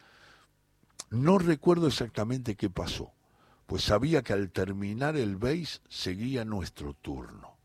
No 1.09 1.37
recuerdo 1.37 1.87
exactamente 1.87 2.55
qué 2.55 2.69
pasó, 2.69 3.11
pues 3.67 3.83
sabía 3.83 4.23
que 4.23 4.33
al 4.33 4.51
terminar 4.51 5.17
el 5.17 5.35
beis 5.35 5.81
seguía 5.89 6.45
nuestro 6.45 6.93
turno. 6.93 7.57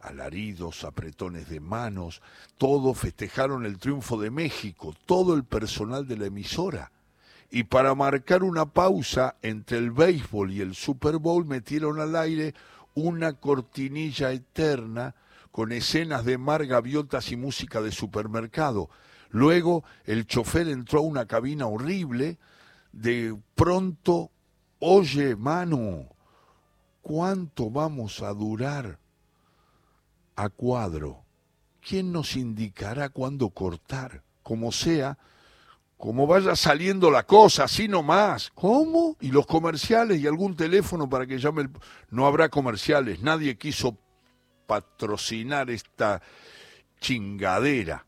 Alaridos, 0.00 0.84
apretones 0.84 1.48
de 1.48 1.60
manos, 1.60 2.22
todos 2.56 2.96
festejaron 2.96 3.66
el 3.66 3.78
triunfo 3.78 4.20
de 4.20 4.30
México, 4.30 4.94
todo 5.06 5.34
el 5.34 5.44
personal 5.44 6.06
de 6.06 6.18
la 6.18 6.26
emisora 6.26 6.92
y 7.54 7.62
para 7.62 7.94
marcar 7.94 8.42
una 8.42 8.66
pausa 8.66 9.36
entre 9.40 9.78
el 9.78 9.92
béisbol 9.92 10.50
y 10.50 10.60
el 10.60 10.74
Super 10.74 11.18
Bowl 11.18 11.46
metieron 11.46 12.00
al 12.00 12.16
aire 12.16 12.52
una 12.94 13.34
cortinilla 13.34 14.32
eterna 14.32 15.14
con 15.52 15.70
escenas 15.70 16.24
de 16.24 16.36
mar, 16.36 16.66
gaviotas 16.66 17.30
y 17.30 17.36
música 17.36 17.80
de 17.80 17.92
supermercado. 17.92 18.90
Luego 19.30 19.84
el 20.04 20.26
chofer 20.26 20.66
entró 20.66 20.98
a 20.98 21.02
una 21.02 21.26
cabina 21.26 21.68
horrible, 21.68 22.38
de 22.90 23.38
pronto, 23.54 24.32
oye, 24.80 25.36
mano, 25.36 26.08
¿cuánto 27.02 27.70
vamos 27.70 28.20
a 28.20 28.34
durar 28.34 28.98
a 30.34 30.48
cuadro? 30.48 31.22
¿Quién 31.80 32.10
nos 32.10 32.34
indicará 32.34 33.10
cuándo 33.10 33.50
cortar? 33.50 34.24
Como 34.42 34.72
sea, 34.72 35.18
como 36.04 36.26
vaya 36.26 36.54
saliendo 36.54 37.10
la 37.10 37.22
cosa, 37.22 37.64
así 37.64 37.88
nomás. 37.88 38.50
¿Cómo? 38.54 39.16
¿Y 39.22 39.30
los 39.30 39.46
comerciales 39.46 40.20
y 40.20 40.26
algún 40.26 40.54
teléfono 40.54 41.08
para 41.08 41.26
que 41.26 41.38
llame 41.38 41.62
el... 41.62 41.70
No 42.10 42.26
habrá 42.26 42.50
comerciales, 42.50 43.22
nadie 43.22 43.56
quiso 43.56 43.96
patrocinar 44.66 45.70
esta 45.70 46.20
chingadera. 47.00 48.04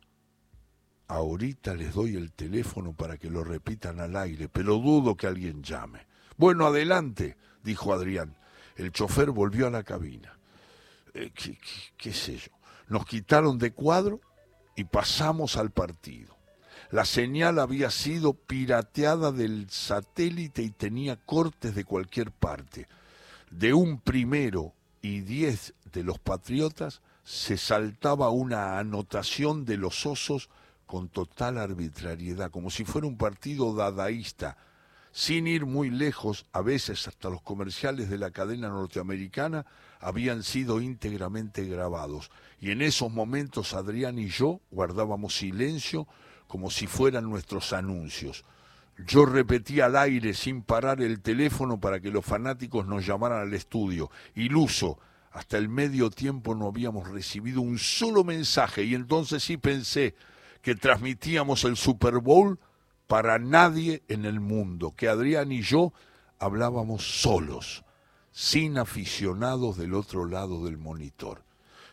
Ahorita 1.09 1.75
les 1.75 1.95
doy 1.95 2.17
el 2.17 2.33
teléfono 2.33 2.93
para 2.93 3.17
que 3.17 3.31
lo 3.31 3.43
repitan 3.43 3.99
al 3.99 4.15
aire, 4.17 4.51
pero 4.51 4.75
dudo 4.75 5.17
que 5.17 5.27
alguien 5.27 5.63
llame. 5.63 6.07
Bueno, 6.37 6.67
adelante, 6.67 7.39
dijo 7.63 7.95
Adrián. 7.95 8.37
El 8.77 8.93
chofer 8.93 9.31
volvió 9.31 9.69
a 9.69 9.71
la 9.71 9.85
cabina. 9.85 10.39
Eh, 11.15 11.31
¿qué, 11.35 11.59
qué 11.97 12.13
sé 12.13 12.37
yo? 12.37 12.53
Nos 12.89 13.07
quitaron 13.07 13.57
de 13.57 13.73
cuadro 13.73 14.21
y 14.77 14.85
pasamos 14.85 15.57
al 15.57 15.71
partido. 15.71 16.36
La 16.91 17.05
señal 17.05 17.59
había 17.59 17.91
sido 17.91 18.35
pirateada 18.35 19.33
del 19.33 19.69
satélite 19.71 20.63
y 20.63 20.71
tenía 20.71 21.17
cortes 21.17 21.75
de 21.75 21.85
cualquier 21.85 22.31
parte. 22.31 22.87
De 23.51 23.75
un 23.75 24.01
primero 24.01 24.73
y 25.03 25.21
diez 25.21 25.75
de 25.93 26.05
los 26.05 26.19
patriotas 26.19 27.01
se 27.25 27.57
saltaba 27.57 28.31
una 28.31 28.79
anotación 28.79 29.65
de 29.65 29.77
los 29.77 30.07
osos 30.07 30.49
con 30.87 31.09
total 31.09 31.59
arbitrariedad, 31.59 32.51
como 32.51 32.71
si 32.71 32.85
fuera 32.85 33.09
un 33.09 33.17
partido 33.17 33.75
dadaísta, 33.75 34.57
sin 35.11 35.47
ir 35.47 35.67
muy 35.67 35.91
lejos, 35.91 36.47
a 36.53 36.61
veces 36.61 37.09
hasta 37.09 37.31
los 37.31 37.43
comerciales 37.43 38.11
de 38.11 38.19
la 38.19 38.31
cadena 38.31 38.69
norteamericana 38.69 39.67
habían 39.99 40.43
sido 40.43 40.81
íntegramente 40.81 41.65
grabados. 41.65 42.31
Y 42.61 42.71
en 42.71 42.83
esos 42.83 43.11
momentos 43.11 43.75
Adrián 43.75 44.19
y 44.19 44.29
yo 44.29 44.61
guardábamos 44.71 45.37
silencio 45.37 46.07
como 46.47 46.71
si 46.71 46.87
fueran 46.87 47.29
nuestros 47.29 47.73
anuncios. 47.73 48.45
Yo 49.07 49.27
repetía 49.27 49.87
al 49.87 49.97
aire 49.97 50.33
sin 50.33 50.63
parar 50.63 51.03
el 51.03 51.21
teléfono 51.21 51.79
para 51.79 52.01
que 52.01 52.11
los 52.11 52.25
fanáticos 52.25 52.87
nos 52.87 53.07
llamaran 53.07 53.41
al 53.41 53.53
estudio. 53.53 54.11
Iluso, 54.35 54.99
hasta 55.33 55.59
el 55.59 55.69
medio 55.69 56.09
tiempo 56.09 56.55
no 56.55 56.67
habíamos 56.67 57.09
recibido 57.09 57.61
un 57.61 57.79
solo 57.79 58.25
mensaje 58.25 58.85
y 58.85 58.95
entonces 58.95 59.43
sí 59.43 59.59
pensé 59.59 60.15
que 60.63 60.75
transmitíamos 60.75 61.65
el 61.65 61.77
Super 61.77 62.21
Bowl 62.21 62.59
para 63.07 63.39
nadie 63.39 64.03
en 64.09 64.25
el 64.25 64.41
mundo, 64.41 64.95
que 64.97 65.09
Adrián 65.09 65.53
y 65.53 65.61
yo 65.61 65.93
hablábamos 66.39 67.21
solos, 67.21 67.85
sin 68.33 68.79
aficionados 68.79 69.77
del 69.77 69.95
otro 69.95 70.27
lado 70.27 70.65
del 70.65 70.79
monitor. 70.79 71.43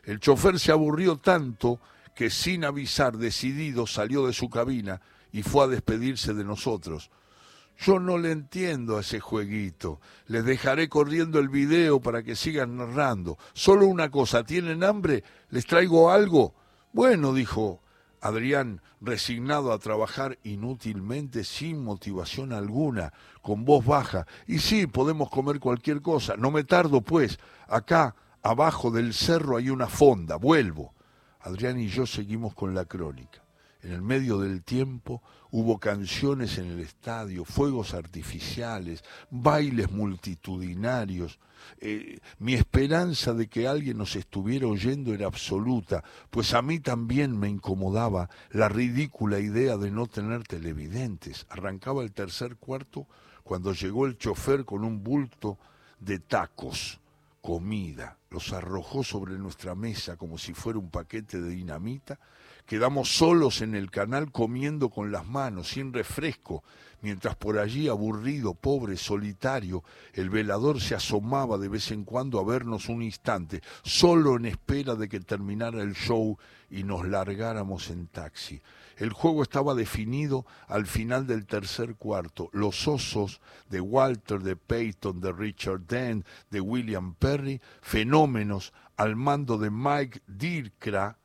El 0.03 0.19
chofer 0.19 0.59
se 0.59 0.71
aburrió 0.71 1.17
tanto 1.17 1.79
que 2.15 2.29
sin 2.29 2.65
avisar, 2.65 3.17
decidido, 3.17 3.87
salió 3.87 4.27
de 4.27 4.33
su 4.33 4.49
cabina 4.49 5.01
y 5.31 5.43
fue 5.43 5.65
a 5.65 5.67
despedirse 5.67 6.33
de 6.33 6.43
nosotros. 6.43 7.09
Yo 7.79 7.99
no 7.99 8.17
le 8.17 8.31
entiendo 8.31 8.97
a 8.97 9.01
ese 9.01 9.19
jueguito. 9.19 9.99
Les 10.27 10.45
dejaré 10.45 10.89
corriendo 10.89 11.39
el 11.39 11.49
video 11.49 11.99
para 11.99 12.23
que 12.23 12.35
sigan 12.35 12.77
narrando. 12.77 13.37
Solo 13.53 13.87
una 13.87 14.09
cosa, 14.09 14.43
¿tienen 14.43 14.83
hambre? 14.83 15.23
¿Les 15.49 15.65
traigo 15.65 16.11
algo? 16.11 16.53
Bueno, 16.93 17.33
dijo 17.33 17.81
Adrián, 18.21 18.81
resignado 19.01 19.73
a 19.73 19.79
trabajar 19.79 20.39
inútilmente, 20.43 21.43
sin 21.43 21.83
motivación 21.83 22.53
alguna, 22.53 23.11
con 23.41 23.65
voz 23.65 23.83
baja. 23.85 24.25
Y 24.47 24.59
sí, 24.59 24.87
podemos 24.87 25.29
comer 25.29 25.59
cualquier 25.59 26.01
cosa. 26.01 26.37
No 26.37 26.49
me 26.49 26.63
tardo, 26.63 27.01
pues. 27.01 27.37
Acá, 27.67 28.15
abajo 28.41 28.91
del 28.91 29.13
cerro, 29.13 29.57
hay 29.57 29.69
una 29.69 29.87
fonda. 29.87 30.37
Vuelvo. 30.37 30.93
Adrián 31.43 31.79
y 31.79 31.87
yo 31.87 32.05
seguimos 32.05 32.53
con 32.53 32.73
la 32.73 32.85
crónica. 32.85 33.43
En 33.81 33.91
el 33.91 34.01
medio 34.01 34.39
del 34.39 34.63
tiempo 34.63 35.21
hubo 35.51 35.77
canciones 35.77 36.57
en 36.57 36.67
el 36.67 36.79
estadio, 36.79 37.43
fuegos 37.43 37.93
artificiales, 37.93 39.03
bailes 39.29 39.91
multitudinarios. 39.91 41.37
Eh, 41.79 42.19
mi 42.39 42.53
esperanza 42.53 43.33
de 43.33 43.47
que 43.47 43.67
alguien 43.67 43.97
nos 43.97 44.15
estuviera 44.15 44.67
oyendo 44.67 45.13
era 45.13 45.27
absoluta, 45.27 46.01
pues 46.29 46.53
a 46.53 46.61
mí 46.61 46.79
también 46.79 47.37
me 47.37 47.49
incomodaba 47.49 48.29
la 48.51 48.69
ridícula 48.69 49.39
idea 49.39 49.75
de 49.75 49.91
no 49.91 50.07
tener 50.07 50.43
televidentes. 50.43 51.45
Arrancaba 51.49 52.03
el 52.03 52.13
tercer 52.13 52.55
cuarto 52.55 53.05
cuando 53.43 53.73
llegó 53.73 54.05
el 54.05 54.17
chofer 54.17 54.63
con 54.63 54.85
un 54.85 55.03
bulto 55.03 55.57
de 55.99 56.19
tacos, 56.19 57.01
comida, 57.41 58.17
los 58.33 58.51
arrojó 58.51 59.03
sobre 59.03 59.37
nuestra 59.37 59.75
mesa 59.75 60.17
como 60.17 60.37
si 60.37 60.53
fuera 60.53 60.79
un 60.79 60.89
paquete 60.89 61.39
de 61.39 61.49
dinamita 61.51 62.19
Quedamos 62.65 63.17
solos 63.17 63.61
en 63.61 63.75
el 63.75 63.91
canal 63.91 64.31
comiendo 64.31 64.89
con 64.89 65.11
las 65.11 65.27
manos, 65.27 65.67
sin 65.67 65.91
refresco, 65.91 66.63
mientras 67.01 67.35
por 67.35 67.59
allí, 67.59 67.89
aburrido, 67.89 68.53
pobre, 68.53 68.95
solitario, 68.95 69.83
el 70.13 70.29
velador 70.29 70.79
se 70.79 70.95
asomaba 70.95 71.57
de 71.57 71.67
vez 71.67 71.91
en 71.91 72.05
cuando 72.05 72.39
a 72.39 72.45
vernos 72.45 72.87
un 72.87 73.03
instante, 73.03 73.61
solo 73.83 74.37
en 74.37 74.45
espera 74.45 74.95
de 74.95 75.09
que 75.09 75.19
terminara 75.19 75.81
el 75.81 75.93
show 75.93 76.37
y 76.69 76.83
nos 76.83 77.05
largáramos 77.05 77.89
en 77.89 78.07
taxi. 78.07 78.61
El 78.97 79.11
juego 79.11 79.43
estaba 79.43 79.73
definido 79.73 80.45
al 80.67 80.85
final 80.85 81.27
del 81.27 81.45
tercer 81.45 81.95
cuarto. 81.95 82.49
Los 82.53 82.87
osos 82.87 83.41
de 83.69 83.81
Walter, 83.81 84.41
de 84.41 84.55
Peyton, 84.55 85.19
de 85.19 85.31
Richard 85.31 85.81
Dent, 85.87 86.25
de 86.49 86.61
William 86.61 87.15
Perry, 87.15 87.61
fenómenos 87.81 88.73
al 88.97 89.15
mando 89.15 89.57
de 89.57 89.71
Mike 89.71 90.21
Dirkra, 90.27 91.17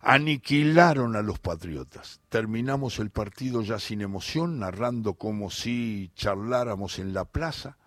aniquilaron 0.00 1.16
a 1.16 1.22
los 1.22 1.38
patriotas. 1.38 2.20
Terminamos 2.28 2.98
el 2.98 3.10
partido 3.10 3.62
ya 3.62 3.78
sin 3.78 4.02
emoción, 4.02 4.58
narrando 4.58 5.14
como 5.14 5.50
si 5.50 6.12
charláramos 6.14 6.98
en 6.98 7.14
la 7.14 7.24
plaza. 7.24 7.78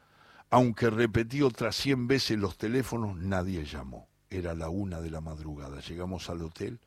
Aunque 0.49 0.89
repetí 0.89 1.41
otras 1.41 1.75
cien 1.75 2.07
veces 2.07 2.39
los 2.39 2.57
teléfonos, 2.57 3.17
nadie 3.17 3.65
llamó. 3.65 4.07
Era 4.29 4.55
la 4.55 4.69
una 4.69 4.99
de 4.99 5.11
la 5.11 5.21
madrugada. 5.21 5.79
Llegamos 5.81 6.29
al 6.29 6.41
hotel. 6.41 6.79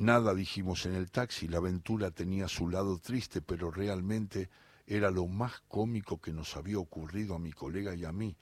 Nada 0.00 0.34
dijimos 0.34 0.86
en 0.86 0.94
el 0.94 1.10
taxi. 1.10 1.46
La 1.46 1.58
aventura 1.58 2.10
tenía 2.10 2.48
su 2.48 2.70
lado 2.70 2.98
triste, 2.98 3.42
pero 3.42 3.70
realmente 3.70 4.48
era 4.86 5.10
lo 5.10 5.26
más 5.26 5.60
cómico 5.68 6.18
que 6.18 6.32
nos 6.32 6.56
había 6.56 6.78
ocurrido 6.78 7.34
a 7.34 7.38
mi 7.38 7.52
colega 7.52 7.94
y 7.94 8.06
a 8.06 8.10
mí. 8.10 8.34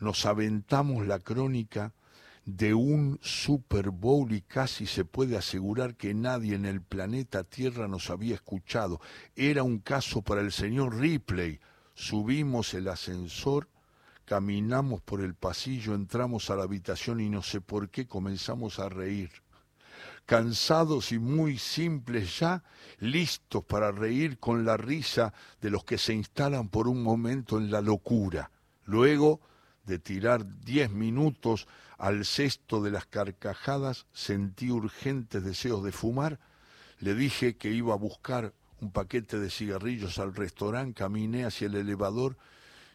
Nos 0.00 0.24
aventamos 0.24 1.06
la 1.06 1.18
crónica 1.18 1.92
de 2.46 2.72
un 2.72 3.18
Super 3.20 3.90
Bowl 3.90 4.32
y 4.32 4.40
casi 4.40 4.86
se 4.86 5.04
puede 5.04 5.36
asegurar 5.36 5.96
que 5.96 6.14
nadie 6.14 6.54
en 6.54 6.64
el 6.64 6.80
planeta 6.80 7.44
Tierra 7.44 7.88
nos 7.88 8.08
había 8.08 8.34
escuchado. 8.34 8.98
Era 9.34 9.62
un 9.64 9.80
caso 9.80 10.22
para 10.22 10.40
el 10.40 10.50
señor 10.50 10.98
Ripley. 10.98 11.60
Subimos 11.92 12.72
el 12.72 12.88
ascensor, 12.88 13.68
caminamos 14.24 15.02
por 15.02 15.20
el 15.20 15.34
pasillo, 15.34 15.94
entramos 15.94 16.48
a 16.48 16.56
la 16.56 16.62
habitación 16.62 17.20
y 17.20 17.28
no 17.28 17.42
sé 17.42 17.60
por 17.60 17.90
qué 17.90 18.06
comenzamos 18.06 18.78
a 18.78 18.88
reír. 18.88 19.30
Cansados 20.26 21.12
y 21.12 21.18
muy 21.18 21.56
simples 21.56 22.40
ya, 22.40 22.64
listos 22.98 23.64
para 23.64 23.92
reír 23.92 24.38
con 24.38 24.64
la 24.64 24.76
risa 24.76 25.32
de 25.60 25.70
los 25.70 25.84
que 25.84 25.98
se 25.98 26.14
instalan 26.14 26.68
por 26.68 26.88
un 26.88 27.02
momento 27.02 27.58
en 27.58 27.70
la 27.70 27.80
locura. 27.80 28.50
Luego 28.84 29.40
de 29.84 29.98
tirar 29.98 30.44
diez 30.64 30.90
minutos 30.90 31.68
al 31.96 32.24
cesto 32.24 32.82
de 32.82 32.90
las 32.90 33.06
carcajadas, 33.06 34.06
sentí 34.12 34.70
urgentes 34.70 35.44
deseos 35.44 35.82
de 35.84 35.92
fumar, 35.92 36.40
le 36.98 37.14
dije 37.14 37.56
que 37.56 37.70
iba 37.70 37.94
a 37.94 37.98
buscar 37.98 38.52
un 38.80 38.90
paquete 38.90 39.38
de 39.38 39.50
cigarrillos 39.50 40.18
al 40.18 40.34
restaurante, 40.34 40.94
caminé 40.94 41.44
hacia 41.44 41.66
el 41.66 41.76
elevador 41.76 42.36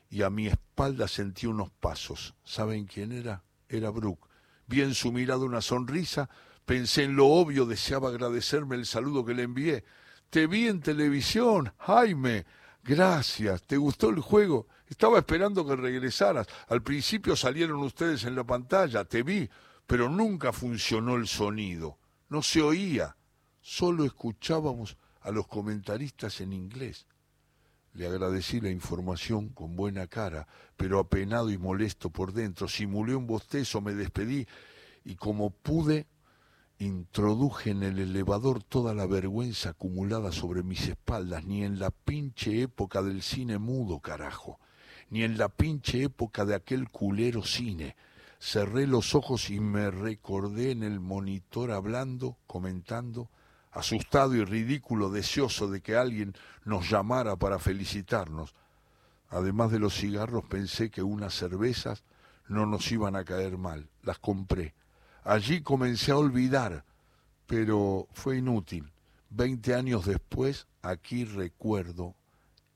y 0.10 0.24
a 0.24 0.30
mi 0.30 0.48
espalda 0.48 1.08
sentí 1.08 1.48
unos 1.48 1.72
pasos. 1.72 2.36
¿Saben 2.44 2.86
quién 2.86 3.12
era? 3.12 3.44
Era 3.70 3.90
Brooke. 3.90 4.28
Vi 4.68 4.82
en 4.82 4.94
su 4.94 5.12
mirada 5.12 5.46
una 5.46 5.62
sonrisa, 5.62 6.30
pensé 6.66 7.04
en 7.04 7.16
lo 7.16 7.28
obvio, 7.28 7.66
deseaba 7.66 8.10
agradecerme 8.10 8.76
el 8.76 8.86
saludo 8.86 9.26
que 9.26 9.34
le 9.34 9.44
envié. 9.44 9.84
Te 10.30 10.48
vi 10.48 10.68
en 10.68 10.82
televisión, 10.82 11.74
Jaime. 11.78 12.46
Gracias, 12.84 13.64
¿te 13.64 13.78
gustó 13.78 14.10
el 14.10 14.22
juego? 14.22 14.68
Estaba 14.88 15.20
esperando 15.20 15.66
que 15.66 15.76
regresaras. 15.76 16.48
Al 16.68 16.82
principio 16.82 17.36
salieron 17.36 17.82
ustedes 17.84 18.24
en 18.24 18.36
la 18.36 18.44
pantalla, 18.44 19.06
te 19.06 19.24
vi, 19.24 19.50
pero 19.86 20.10
nunca 20.10 20.52
funcionó 20.52 21.16
el 21.16 21.28
sonido. 21.28 21.98
No 22.30 22.42
se 22.42 22.62
oía. 22.62 23.16
Solo 23.62 24.06
escuchábamos 24.06 24.98
a 25.22 25.32
los 25.32 25.48
comentaristas 25.48 26.42
en 26.42 26.54
inglés. 26.54 27.06
Le 27.94 28.08
agradecí 28.08 28.62
la 28.62 28.70
información 28.70 29.50
con 29.50 29.76
buena 29.76 30.08
cara, 30.08 30.48
pero 30.78 30.98
apenado 30.98 31.52
y 31.52 31.58
molesto 31.58 32.10
por 32.10 32.32
dentro. 32.32 32.68
Simulé 32.68 33.16
un 33.16 33.28
bostezo, 33.28 33.82
me 33.82 33.94
despedí 33.94 34.48
y 35.04 35.16
como 35.16 35.50
pude 35.50 36.08
introduje 36.84 37.72
en 37.72 37.84
el 37.84 38.00
elevador 38.00 38.64
toda 38.64 38.94
la 38.94 39.06
vergüenza 39.06 39.70
acumulada 39.70 40.32
sobre 40.32 40.64
mis 40.64 40.88
espaldas, 40.88 41.46
ni 41.46 41.64
en 41.64 41.80
la 41.80 41.92
pinche 41.92 42.62
época 42.62 43.02
del 43.02 43.22
cine 43.22 43.58
mudo, 43.58 44.00
carajo 44.00 44.60
ni 45.12 45.24
en 45.24 45.38
la 45.38 45.50
pinche 45.50 46.04
época 46.04 46.46
de 46.46 46.56
aquel 46.56 46.90
culero 46.90 47.44
cine. 47.44 47.96
Cerré 48.40 48.88
los 48.88 49.14
ojos 49.14 49.50
y 49.52 49.60
me 49.60 49.92
recordé 49.92 50.72
en 50.72 50.84
el 50.84 51.00
monitor 51.00 51.72
hablando, 51.72 52.38
comentando, 52.48 53.30
asustado 53.72 54.34
y 54.36 54.44
ridículo, 54.44 55.10
deseoso 55.10 55.70
de 55.70 55.82
que 55.82 55.96
alguien 55.98 56.34
nos 56.64 56.90
llamara 56.90 57.36
para 57.36 57.60
felicitarnos. 57.60 58.56
Además 59.30 59.72
de 59.72 59.80
los 59.80 59.94
cigarros 59.96 60.46
pensé 60.46 60.90
que 60.90 61.04
unas 61.04 61.34
cervezas 61.36 62.04
no 62.48 62.66
nos 62.66 62.90
iban 62.92 63.16
a 63.16 63.26
caer 63.26 63.58
mal. 63.58 63.90
Las 64.02 64.18
compré. 64.18 64.74
Allí 65.24 65.62
comencé 65.62 66.12
a 66.12 66.18
olvidar, 66.18 66.84
pero 67.46 68.08
fue 68.14 68.38
inútil. 68.38 68.92
Veinte 69.30 69.76
años 69.76 70.06
después, 70.06 70.68
aquí 70.82 71.26
recuerdo 71.26 72.16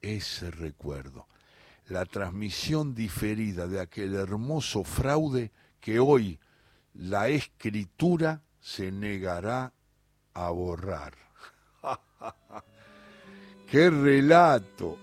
ese 0.01 0.51
recuerdo 0.51 1.27
la 1.87 2.05
transmisión 2.05 2.95
diferida 2.95 3.67
de 3.67 3.79
aquel 3.79 4.15
hermoso 4.15 4.83
fraude 4.83 5.51
que 5.79 5.99
hoy 5.99 6.39
la 6.93 7.27
escritura 7.27 8.41
se 8.59 8.91
negará 8.91 9.73
a 10.33 10.49
borrar. 10.49 11.13
¡Qué 13.69 13.89
relato! 13.89 14.97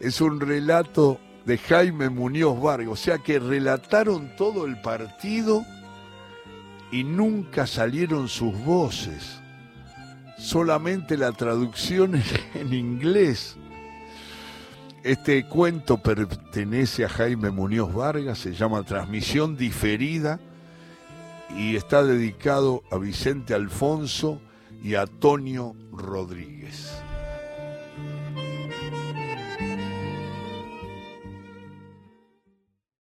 Es 0.00 0.20
un 0.20 0.40
relato 0.40 1.18
de 1.46 1.56
Jaime 1.56 2.10
Muñoz 2.10 2.60
Vargas, 2.60 2.92
o 2.92 2.96
sea 2.96 3.18
que 3.18 3.38
relataron 3.38 4.36
todo 4.36 4.66
el 4.66 4.80
partido 4.80 5.64
y 6.90 7.04
nunca 7.04 7.66
salieron 7.66 8.28
sus 8.28 8.56
voces, 8.64 9.40
solamente 10.38 11.16
la 11.16 11.32
traducción 11.32 12.22
en 12.54 12.72
inglés. 12.72 13.56
Este 15.04 15.46
cuento 15.46 15.98
pertenece 15.98 17.04
a 17.04 17.08
Jaime 17.08 17.50
Muñoz 17.50 17.94
Vargas, 17.94 18.38
se 18.38 18.52
llama 18.52 18.82
Transmisión 18.82 19.56
Diferida 19.56 20.40
y 21.56 21.76
está 21.76 22.02
dedicado 22.02 22.82
a 22.90 22.98
Vicente 22.98 23.54
Alfonso 23.54 24.40
y 24.82 24.94
a 24.94 25.02
Antonio 25.02 25.74
Rodríguez. 25.92 26.92